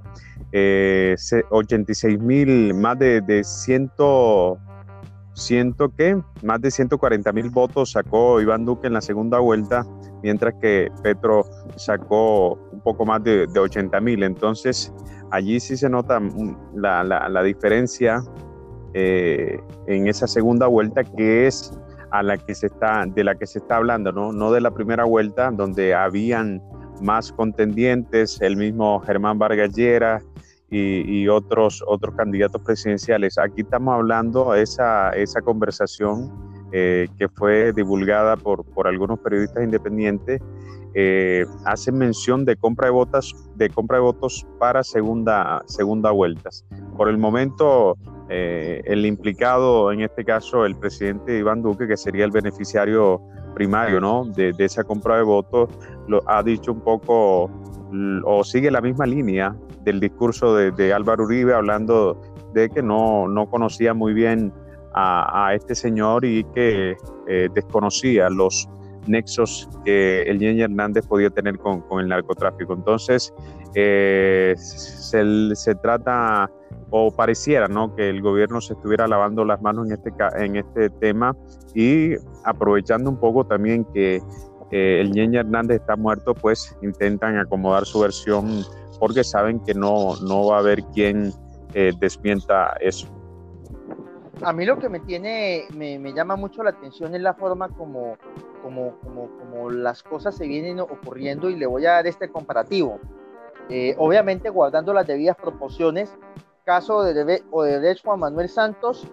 86 1.50 2.14
eh, 2.14 2.18
mil, 2.18 2.74
más 2.74 2.98
de, 2.98 3.20
de 3.20 3.42
100, 3.44 3.90
ciento 5.34 5.92
¿qué? 5.96 6.20
Más 6.42 6.60
de 6.60 6.70
140 6.70 7.32
mil 7.32 7.50
votos 7.50 7.92
sacó 7.92 8.40
Iván 8.40 8.64
Duque 8.64 8.88
en 8.88 8.92
la 8.92 9.00
segunda 9.00 9.38
vuelta, 9.38 9.86
mientras 10.22 10.54
que 10.60 10.90
Petro 11.02 11.44
sacó 11.76 12.54
un 12.72 12.80
poco 12.80 13.06
más 13.06 13.22
de, 13.24 13.46
de 13.46 13.60
80 13.60 13.98
mil. 14.00 14.22
Entonces, 14.22 14.92
allí 15.30 15.60
sí 15.60 15.76
se 15.76 15.88
nota 15.88 16.20
la 16.74 17.42
diferencia 17.42 18.22
eh, 18.94 19.60
en 19.86 20.08
esa 20.08 20.26
segunda 20.26 20.66
vuelta, 20.66 21.04
que 21.04 21.46
es 21.46 21.72
a 22.10 22.22
la 22.22 22.36
que 22.36 22.54
se 22.54 22.66
está, 22.66 23.04
de 23.06 23.24
la 23.24 23.34
que 23.34 23.46
se 23.46 23.58
está 23.58 23.76
hablando, 23.76 24.12
¿no? 24.12 24.32
No 24.32 24.50
de 24.52 24.60
la 24.60 24.72
primera 24.72 25.04
vuelta, 25.04 25.50
donde 25.50 25.94
habían 25.94 26.62
más 27.00 27.32
contendientes, 27.32 28.40
el 28.40 28.56
mismo 28.56 29.00
Germán 29.00 29.38
Vargas 29.38 29.74
Llera 29.74 30.22
y, 30.72 31.26
otros, 31.26 31.82
otros 31.86 32.14
candidatos 32.14 32.62
presidenciales. 32.62 33.38
Aquí 33.38 33.62
estamos 33.62 33.94
hablando 33.94 34.54
esa, 34.54 35.10
esa 35.10 35.40
conversación 35.40 36.49
eh, 36.72 37.08
que 37.18 37.28
fue 37.28 37.72
divulgada 37.72 38.36
por, 38.36 38.64
por 38.64 38.86
algunos 38.86 39.18
periodistas 39.18 39.64
independientes, 39.64 40.40
eh, 40.94 41.46
hace 41.64 41.92
mención 41.92 42.44
de 42.44 42.56
compra 42.56 42.86
de 42.86 42.92
votos, 42.92 43.34
de 43.54 43.70
compra 43.70 43.98
de 43.98 44.02
votos 44.02 44.46
para 44.58 44.82
segunda, 44.82 45.62
segunda 45.66 46.10
vueltas. 46.10 46.64
Por 46.96 47.08
el 47.08 47.16
momento, 47.16 47.96
eh, 48.28 48.82
el 48.84 49.06
implicado, 49.06 49.92
en 49.92 50.00
este 50.00 50.24
caso, 50.24 50.66
el 50.66 50.76
presidente 50.76 51.38
Iván 51.38 51.62
Duque, 51.62 51.86
que 51.86 51.96
sería 51.96 52.24
el 52.24 52.32
beneficiario 52.32 53.20
primario 53.54 54.00
¿no? 54.00 54.24
de, 54.24 54.54
esa 54.58 54.82
compra 54.82 55.16
de 55.16 55.22
votos, 55.22 55.68
lo 56.08 56.22
ha 56.28 56.42
dicho 56.42 56.72
un 56.72 56.80
poco 56.80 57.50
o 58.24 58.44
sigue 58.44 58.70
la 58.70 58.80
misma 58.80 59.04
línea 59.04 59.56
del 59.82 59.98
discurso 59.98 60.54
de, 60.54 60.92
Álvaro 60.92 61.24
Uribe 61.24 61.54
hablando 61.54 62.20
de 62.54 62.68
que 62.68 62.82
no, 62.82 63.26
no 63.26 63.50
conocía 63.50 63.94
muy 63.94 64.14
bien 64.14 64.52
a, 64.92 65.52
este 65.54 65.74
señor 65.74 66.24
y 66.24 66.44
que 66.54 66.96
eh, 67.28 67.48
desconocía 67.54 68.28
los 68.28 68.68
nexos 69.06 69.68
que 69.84 70.22
el 70.22 70.38
Ñeñe 70.38 70.64
Hernández 70.64 71.06
podía 71.06 71.30
tener 71.30 71.58
con, 71.58 71.82
el 71.98 72.08
narcotráfico. 72.08 72.74
Entonces, 72.74 73.32
eh, 73.74 74.54
se, 74.56 75.74
trata 75.76 76.50
o 76.90 77.10
pareciera 77.10 77.68
¿no? 77.68 77.94
que 77.94 78.10
el 78.10 78.20
gobierno 78.20 78.60
se 78.60 78.74
estuviera 78.74 79.06
lavando 79.06 79.44
las 79.44 79.62
manos 79.62 79.86
en 79.86 79.92
este, 79.92 80.12
en 80.38 80.56
este 80.56 80.90
tema 80.90 81.36
y 81.74 82.14
aprovechando 82.44 83.10
un 83.10 83.18
poco 83.18 83.44
también 83.46 83.84
que 83.94 84.20
el 84.70 85.10
Ñeñe 85.10 85.38
Hernández 85.38 85.80
está 85.80 85.96
muerto, 85.96 86.34
pues 86.34 86.76
intentan 86.82 87.36
acomodar 87.38 87.84
su 87.84 88.00
versión 88.00 88.64
porque 89.00 89.24
saben 89.24 89.58
que 89.60 89.74
no, 89.74 90.14
no 90.22 90.46
va 90.46 90.56
a 90.56 90.58
haber 90.60 90.82
quien 90.94 91.32
eh, 91.74 91.92
desmienta 91.98 92.74
eso. 92.80 93.08
A 94.42 94.52
mí 94.52 94.64
lo 94.64 94.78
que 94.78 94.88
me 94.88 95.00
tiene, 95.00 95.66
me, 95.74 95.98
me, 95.98 96.12
llama 96.12 96.36
mucho 96.36 96.62
la 96.62 96.70
atención 96.70 97.14
es 97.14 97.20
la 97.20 97.34
forma 97.34 97.68
como, 97.68 98.16
como, 98.62 98.96
como, 99.00 99.28
como 99.38 99.70
las 99.70 100.02
cosas 100.02 100.34
se 100.34 100.46
vienen 100.46 100.80
ocurriendo 100.80 101.50
y 101.50 101.56
le 101.56 101.66
voy 101.66 101.84
a 101.86 101.92
dar 101.92 102.06
este 102.06 102.30
comparativo. 102.30 102.98
Eh, 103.68 103.94
obviamente 103.98 104.48
guardando 104.48 104.94
las 104.94 105.06
debidas 105.06 105.36
proporciones, 105.36 106.16
caso 106.64 107.02
de 107.02 107.42
Odebrecht 107.50 108.04
Juan 108.04 108.20
Manuel 108.20 108.48
Santos 108.48 109.06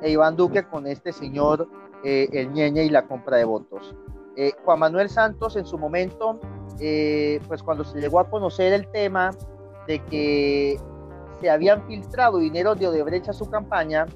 e 0.00 0.10
Iván 0.10 0.36
Duque 0.36 0.62
con 0.62 0.86
este 0.86 1.12
señor 1.12 1.68
eh, 2.04 2.28
el 2.32 2.52
Ñeñe 2.52 2.84
y 2.84 2.90
la 2.90 3.06
compra 3.06 3.36
de 3.38 3.44
votos. 3.44 3.94
Eh, 4.36 4.52
Juan 4.64 4.78
Manuel 4.78 5.10
Santos 5.10 5.56
en 5.56 5.66
su 5.66 5.76
momento, 5.78 6.38
eh, 6.78 7.40
pues 7.48 7.62
cuando 7.62 7.82
se 7.82 8.00
llegó 8.00 8.20
a 8.20 8.30
conocer 8.30 8.72
el 8.72 8.86
tema 8.92 9.30
de 9.88 9.98
que 10.04 10.78
se 11.40 11.50
habían 11.50 11.84
filtrado 11.88 12.38
dinero 12.38 12.76
de 12.76 12.86
Odebrecht 12.86 13.28
a 13.28 13.32
su 13.32 13.50
campaña, 13.50 14.06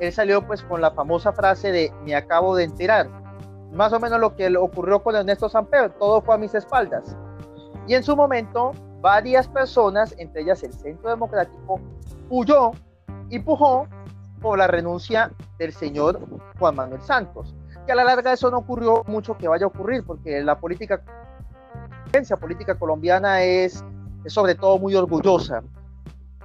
él 0.00 0.12
salió 0.12 0.46
pues 0.46 0.62
con 0.62 0.80
la 0.80 0.90
famosa 0.90 1.32
frase 1.32 1.70
de 1.70 1.92
me 2.04 2.14
acabo 2.14 2.56
de 2.56 2.64
enterar. 2.64 3.08
Más 3.72 3.92
o 3.92 4.00
menos 4.00 4.18
lo 4.18 4.34
que 4.34 4.56
ocurrió 4.56 5.02
con 5.02 5.14
Ernesto 5.14 5.48
Samper, 5.48 5.90
todo 5.92 6.22
fue 6.22 6.34
a 6.34 6.38
mis 6.38 6.54
espaldas. 6.54 7.16
Y 7.86 7.94
en 7.94 8.02
su 8.02 8.16
momento, 8.16 8.72
varias 9.00 9.46
personas, 9.46 10.14
entre 10.18 10.42
ellas 10.42 10.62
el 10.62 10.72
Centro 10.72 11.10
Democrático, 11.10 11.80
huyó 12.30 12.72
y 13.28 13.38
pujó 13.38 13.86
por 14.40 14.58
la 14.58 14.66
renuncia 14.66 15.30
del 15.58 15.72
señor 15.72 16.18
Juan 16.58 16.76
Manuel 16.76 17.02
Santos. 17.02 17.54
Que 17.86 17.92
a 17.92 17.94
la 17.94 18.04
larga 18.04 18.32
eso 18.32 18.50
no 18.50 18.58
ocurrió 18.58 19.04
mucho 19.06 19.36
que 19.36 19.48
vaya 19.48 19.64
a 19.64 19.68
ocurrir, 19.68 20.04
porque 20.04 20.42
la 20.42 20.58
política, 20.58 21.02
la 22.12 22.36
política 22.36 22.74
colombiana 22.74 23.42
es, 23.42 23.84
es 24.24 24.32
sobre 24.32 24.54
todo 24.54 24.78
muy 24.78 24.94
orgullosa. 24.94 25.62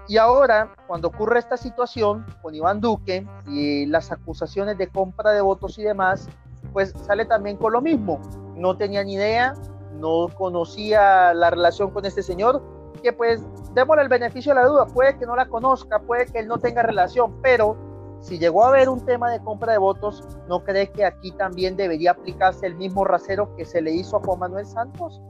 Y 0.08 0.18
ahora, 0.18 0.76
cuando 0.88 1.08
ocurre 1.08 1.40
esta 1.40 1.58
situación 1.58 2.26
con 2.42 2.54
Iván 2.54 2.80
Duque 2.80 3.28
y 3.48 3.86
las 3.88 4.12
acusaciones 4.12 4.78
de 4.78 4.88
compra 4.88 5.32
de 5.32 5.42
votos 5.42 5.80
y 5.80 5.84
demás, 5.84 6.30
pues 6.74 6.94
sale 7.06 7.26
también 7.26 7.58
con 7.58 7.74
lo 7.74 7.82
mismo. 7.82 8.22
No 8.56 8.78
tenía 8.78 9.04
ni 9.04 9.14
idea, 9.14 9.54
no 9.94 10.28
conocía 10.38 11.34
la 11.34 11.50
relación 11.50 11.90
con 11.90 12.06
este 12.06 12.22
señor, 12.22 12.62
que 13.02 13.14
pues 13.14 13.42
démosle 13.74 14.04
el 14.04 14.10
beneficio 14.10 14.54
de 14.54 14.62
la 14.62 14.68
duda, 14.68 14.86
puede 14.86 15.18
que 15.18 15.26
no 15.26 15.36
la 15.36 15.48
conozca, 15.48 16.00
puede 16.00 16.26
que 16.28 16.40
él 16.40 16.48
no 16.48 16.60
tenga 16.60 16.84
relación, 16.84 17.42
pero 17.42 17.76
si 18.22 18.40
llegó 18.40 18.66
a 18.66 18.70
haber 18.70 18.90
un 18.90 19.06
tema 19.06 19.30
de 19.30 19.40
compra 19.40 19.74
de 19.74 19.78
votos, 19.78 20.24
¿no 20.48 20.64
cree 20.64 20.92
que 20.92 21.06
aquí 21.06 21.32
también 21.32 21.76
debería 21.76 22.12
aplicarse 22.12 22.66
el 22.66 22.76
mismo 22.76 23.06
rasero 23.06 23.56
que 23.56 23.66
se 23.66 23.82
le 23.82 23.92
hizo 23.92 24.18
a 24.18 24.20
Juan 24.22 24.40
Manuel 24.40 24.66
Santos? 24.66 25.22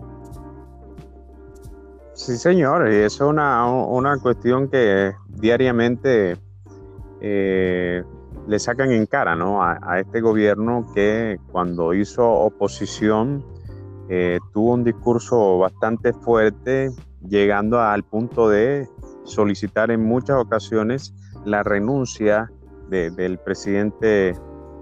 Sí, 2.15 2.37
señor, 2.37 2.89
y 2.89 2.95
es 2.95 3.19
una, 3.19 3.69
una 3.69 4.17
cuestión 4.17 4.69
que 4.69 5.13
diariamente 5.27 6.37
eh, 7.19 8.03
le 8.47 8.59
sacan 8.59 8.93
en 8.93 9.05
cara 9.05 9.35
¿no? 9.35 9.61
a, 9.61 9.99
este 9.99 10.21
gobierno 10.21 10.89
que 10.95 11.37
cuando 11.51 11.93
hizo 11.93 12.25
oposición 12.25 13.45
eh, 14.07 14.39
tuvo 14.53 14.75
un 14.75 14.85
discurso 14.85 15.57
bastante 15.59 16.13
fuerte 16.13 16.89
llegando 17.27 17.81
al 17.81 18.03
punto 18.03 18.47
de 18.47 18.87
solicitar 19.25 19.91
en 19.91 20.01
muchas 20.05 20.37
ocasiones 20.37 21.13
la 21.43 21.63
renuncia 21.63 22.49
del 22.89 23.39
presidente 23.39 24.33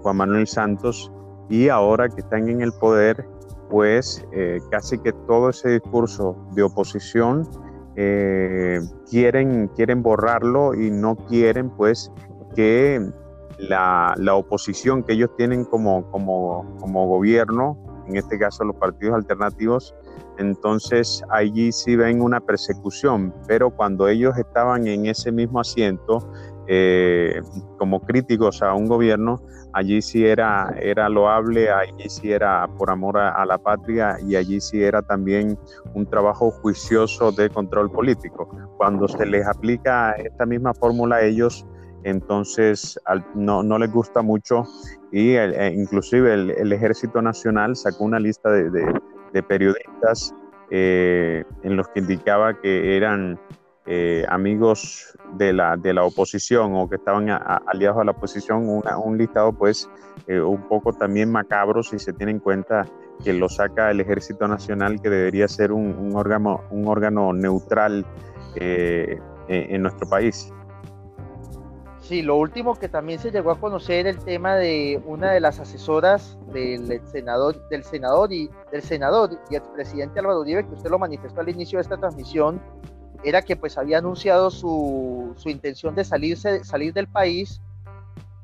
Juan 0.02 0.18
Manuel 0.18 0.46
Santos 0.46 1.10
y 1.50 1.68
ahora 1.68 2.08
que 2.08 2.20
están 2.20 2.48
en 2.48 2.60
el 2.60 2.72
poder, 2.72 3.26
pues 3.74 4.24
eh, 4.30 4.60
casi 4.70 4.98
que 4.98 5.12
todo 5.26 5.50
ese 5.50 5.68
discurso 5.68 6.36
de 6.52 6.62
oposición 6.62 7.42
eh, 7.96 8.78
quieren, 9.10 9.66
quieren 9.74 10.00
borrarlo 10.00 10.76
y 10.76 10.92
no 10.92 11.16
quieren 11.16 11.70
pues 11.70 12.12
que 12.54 13.04
la, 13.58 14.14
la 14.16 14.36
oposición 14.36 15.02
que 15.02 15.14
ellos 15.14 15.30
tienen 15.36 15.64
como, 15.64 16.08
como, 16.12 16.64
como 16.78 17.08
gobierno, 17.08 17.76
en 18.06 18.14
este 18.14 18.38
caso 18.38 18.62
los 18.62 18.76
partidos 18.76 19.16
alternativos, 19.16 19.92
entonces 20.38 21.24
allí 21.30 21.72
sí 21.72 21.96
ven 21.96 22.22
una 22.22 22.38
persecución, 22.38 23.34
pero 23.48 23.70
cuando 23.70 24.06
ellos 24.06 24.38
estaban 24.38 24.86
en 24.86 25.06
ese 25.06 25.32
mismo 25.32 25.58
asiento, 25.58 26.20
eh, 26.66 27.40
como 27.78 28.00
críticos 28.00 28.62
a 28.62 28.74
un 28.74 28.86
gobierno, 28.86 29.40
allí 29.72 30.00
sí 30.00 30.24
era, 30.24 30.74
era 30.80 31.08
loable, 31.08 31.70
allí 31.70 32.08
sí 32.08 32.32
era 32.32 32.66
por 32.78 32.90
amor 32.90 33.18
a, 33.18 33.44
la 33.44 33.58
patria 33.58 34.16
y 34.26 34.36
allí 34.36 34.60
sí 34.60 34.82
era 34.82 35.02
también 35.02 35.58
un 35.94 36.06
trabajo 36.06 36.50
juicioso 36.50 37.32
de 37.32 37.50
control 37.50 37.90
político. 37.90 38.48
Cuando 38.76 39.08
se 39.08 39.26
les 39.26 39.46
aplica 39.46 40.12
esta 40.12 40.46
misma 40.46 40.72
fórmula 40.74 41.16
a 41.16 41.22
ellos, 41.22 41.66
entonces 42.04 42.98
no, 43.34 43.62
no 43.62 43.78
les 43.78 43.90
gusta 43.90 44.22
mucho 44.22 44.64
y 45.10 45.36
e 45.36 45.72
inclusive 45.72 46.34
el, 46.34 46.72
Ejército 46.72 47.22
Nacional 47.22 47.76
sacó 47.76 48.04
una 48.04 48.18
lista 48.18 48.50
de, 48.50 49.42
periodistas 49.48 50.34
eh, 50.70 51.44
en 51.62 51.76
los 51.76 51.88
que 51.88 52.00
indicaba 52.00 52.60
que 52.60 52.96
eran 52.96 53.38
eh, 53.86 54.24
amigos 54.30 55.14
de 55.34 55.52
la, 55.52 55.76
de 55.76 55.92
la 55.92 56.04
oposición 56.04 56.74
o 56.74 56.88
que 56.88 56.96
estaban 56.96 57.28
aliados 57.28 58.00
a 58.00 58.04
la 58.04 58.12
oposición, 58.12 58.66
un 58.66 59.18
listado 59.18 59.52
pues 59.52 59.90
eh, 60.26 60.40
un 60.40 60.62
poco 60.68 60.94
también 60.94 61.30
macabro 61.30 61.82
si 61.82 61.98
se 61.98 62.14
tiene 62.14 62.32
en 62.32 62.38
cuenta 62.38 62.86
que 63.22 63.34
lo 63.34 63.48
saca 63.48 63.90
el 63.90 64.00
Ejército 64.00 64.48
Nacional, 64.48 65.02
que 65.02 65.10
debería 65.10 65.48
ser 65.48 65.70
un, 65.70 66.16
órgano, 66.16 66.62
un 66.70 66.88
órgano 66.88 67.32
neutral 67.34 68.06
eh, 68.56 69.18
en, 69.48 69.82
nuestro 69.82 70.08
país. 70.08 70.50
Sí, 72.00 72.22
lo 72.22 72.36
último 72.36 72.74
que 72.74 72.88
también 72.88 73.18
se 73.18 73.30
llegó 73.30 73.50
a 73.50 73.60
conocer 73.60 74.06
el 74.06 74.18
tema 74.18 74.56
de 74.56 75.02
una 75.06 75.30
de 75.32 75.40
las 75.40 75.60
asesoras 75.60 76.38
del 76.52 77.00
senador, 77.06 77.68
del 77.68 77.82
senador 77.84 78.32
y 78.32 78.50
del 78.72 78.82
senador 78.82 79.38
y 79.50 79.56
expresidente 79.56 80.20
Álvaro 80.20 80.40
Uribe, 80.40 80.66
que 80.66 80.74
usted 80.74 80.90
lo 80.90 80.98
manifestó 80.98 81.40
al 81.40 81.48
inicio 81.48 81.78
de 81.78 81.82
esta 81.82 81.96
transmisión, 81.96 82.60
era 83.24 83.42
que 83.42 83.56
pues 83.56 83.78
había 83.78 83.98
anunciado 83.98 84.50
su, 84.50 85.34
intención 85.46 85.94
de 85.94 86.04
salirse, 86.04 86.64
salir 86.64 86.92
del 86.92 87.08
país. 87.08 87.60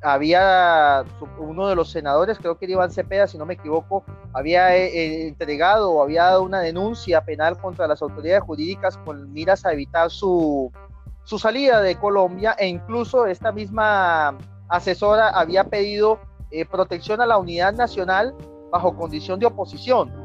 Había 0.03 1.05
uno 1.38 1.69
de 1.69 1.77
los 1.77 1.90
senadores, 1.90 2.38
creo 2.38 2.57
que 2.57 2.64
era 2.64 2.73
Iván 2.73 2.90
Cepeda, 2.90 3.27
si 3.27 3.37
no 3.37 3.45
me 3.45 3.55
equivoco, 3.55 4.03
había 4.33 4.75
eh, 4.75 4.87
eh, 4.87 5.29
entregado 5.29 5.90
o 5.90 6.03
había 6.03 6.25
dado 6.25 6.43
una 6.43 6.61
denuncia 6.61 7.23
penal 7.23 7.59
contra 7.59 7.87
las 7.87 8.01
autoridades 8.01 8.43
jurídicas 8.43 8.97
con 8.97 9.31
miras 9.31 9.66
a 9.66 9.73
evitar 9.73 10.11
su, 10.11 10.73
salida 11.25 11.83
de 11.83 11.97
Colombia 11.97 12.57
e 12.59 12.66
incluso 12.66 13.27
esta 13.27 13.53
misma 13.53 14.38
asesora 14.69 15.29
había 15.29 15.64
pedido 15.64 16.19
eh, 16.51 16.64
protección 16.64 17.21
a 17.21 17.27
la 17.27 17.37
unidad 17.37 17.75
nacional 17.75 18.35
bajo 18.73 18.97
condición 18.97 19.38
de 19.38 19.47
oposición. 19.47 20.20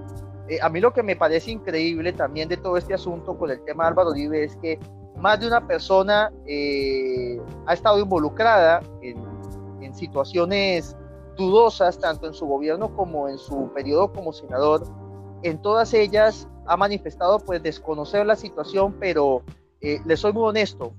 Eh, 0.48 0.60
a 0.62 0.70
mí 0.70 0.80
lo 0.80 0.94
que 0.94 1.04
me 1.04 1.16
parece 1.16 1.52
increíble 1.52 2.14
también 2.14 2.48
de 2.48 2.58
todo 2.58 2.78
este 2.78 2.94
asunto 2.94 3.38
con 3.38 3.50
el 3.50 3.64
tema 3.64 3.84
de 3.84 3.90
Álvaro 3.90 4.12
Uribe 4.12 4.44
es 4.44 4.56
que 4.58 4.80
más 5.18 5.40
de 5.40 5.48
una 5.48 5.66
persona 5.66 6.32
eh, 6.46 7.40
ha 7.66 7.74
estado 7.74 8.00
involucrada 8.00 8.82
en, 9.02 9.18
en, 9.82 9.96
situaciones 9.96 10.96
dudosas, 11.38 11.98
tanto 11.98 12.28
en 12.28 12.34
su 12.34 12.46
gobierno 12.46 12.94
como 12.96 13.30
en 13.30 13.38
su 13.38 13.72
periodo 13.74 14.12
como 14.12 14.34
senador. 14.34 14.84
En 15.42 15.62
todas 15.62 15.94
ellas 15.94 16.48
ha 16.68 16.78
manifestado 16.78 17.40
pues 17.40 17.62
desconocer 17.62 18.26
la 18.26 18.36
situación, 18.36 18.96
pero 19.00 19.44
eh, 19.82 20.00
le 20.06 20.18
soy 20.18 20.34
muy 20.34 20.44
honesto. 20.44 20.94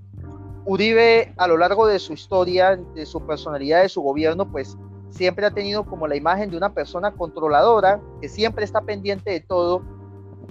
Uribe 0.65 1.33
a 1.37 1.47
lo 1.47 1.57
largo 1.57 1.87
de 1.87 1.99
su 1.99 2.13
historia, 2.13 2.77
de 2.77 3.07
su 3.07 3.25
personalidad, 3.25 3.83
de 3.83 3.89
su 3.89 4.01
gobierno, 4.01 4.51
pues 4.51 4.77
siempre 5.17 5.47
ha 5.47 5.51
tenido 5.51 5.85
como 5.85 6.07
la 6.07 6.17
imagen 6.17 6.51
de 6.51 6.57
una 6.57 6.73
persona 6.73 7.13
controladora, 7.13 8.01
que 8.21 8.29
siempre 8.29 8.65
está 8.65 8.83
pendiente 8.83 9.31
de 9.31 9.41
todo 9.41 9.83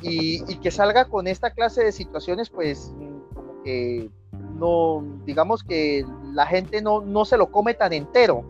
y, 0.02 0.44
que 0.58 0.72
salga 0.72 1.06
con 1.06 1.28
esta 1.28 1.52
clase 1.52 1.84
de 1.84 1.92
situaciones, 1.92 2.50
pues 2.50 2.94
como 3.34 3.62
que 3.64 4.10
no, 4.56 5.04
digamos 5.26 5.64
que 5.64 6.06
la 6.34 6.46
gente 6.46 6.82
no, 6.82 7.02
no 7.02 7.26
se 7.26 7.38
lo 7.38 7.52
come 7.52 7.74
tan 7.74 7.94
entero. 7.94 8.44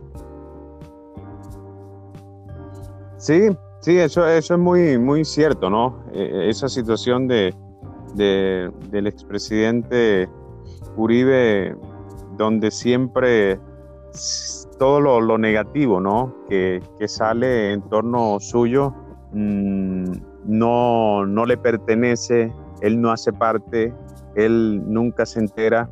Sí, 3.18 3.50
sí, 3.80 3.98
eso, 3.98 4.28
eso 4.28 4.54
es 4.54 4.60
muy, 4.60 4.98
muy 4.98 5.26
cierto, 5.26 5.70
¿no? 5.70 6.04
E, 6.14 6.22
e, 6.22 6.50
esa 6.50 6.70
situación 6.70 7.28
de, 7.28 7.54
de, 8.14 8.72
del 8.90 9.08
expresidente 9.08 10.30
Uribe, 10.96 11.76
donde 12.38 12.72
siempre 12.72 13.60
todo 14.78 15.00
lo, 15.00 15.38
negativo 15.38 16.00
¿no? 16.00 16.34
Que, 16.50 16.82
sale 17.08 17.74
en 17.74 17.82
torno 17.90 18.40
suyo 18.40 18.94
mm, 19.32 20.12
no, 20.46 21.26
no 21.26 21.46
le 21.46 21.58
pertenece, 21.58 22.54
él 22.82 23.02
no 23.02 23.12
hace 23.12 23.34
parte, 23.34 23.94
él 24.36 24.82
nunca 24.86 25.26
se 25.26 25.40
entera. 25.40 25.90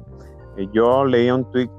Eh, 0.58 0.68
yo 0.74 1.06
leía 1.06 1.36
un 1.36 1.50
tweet 1.52 1.70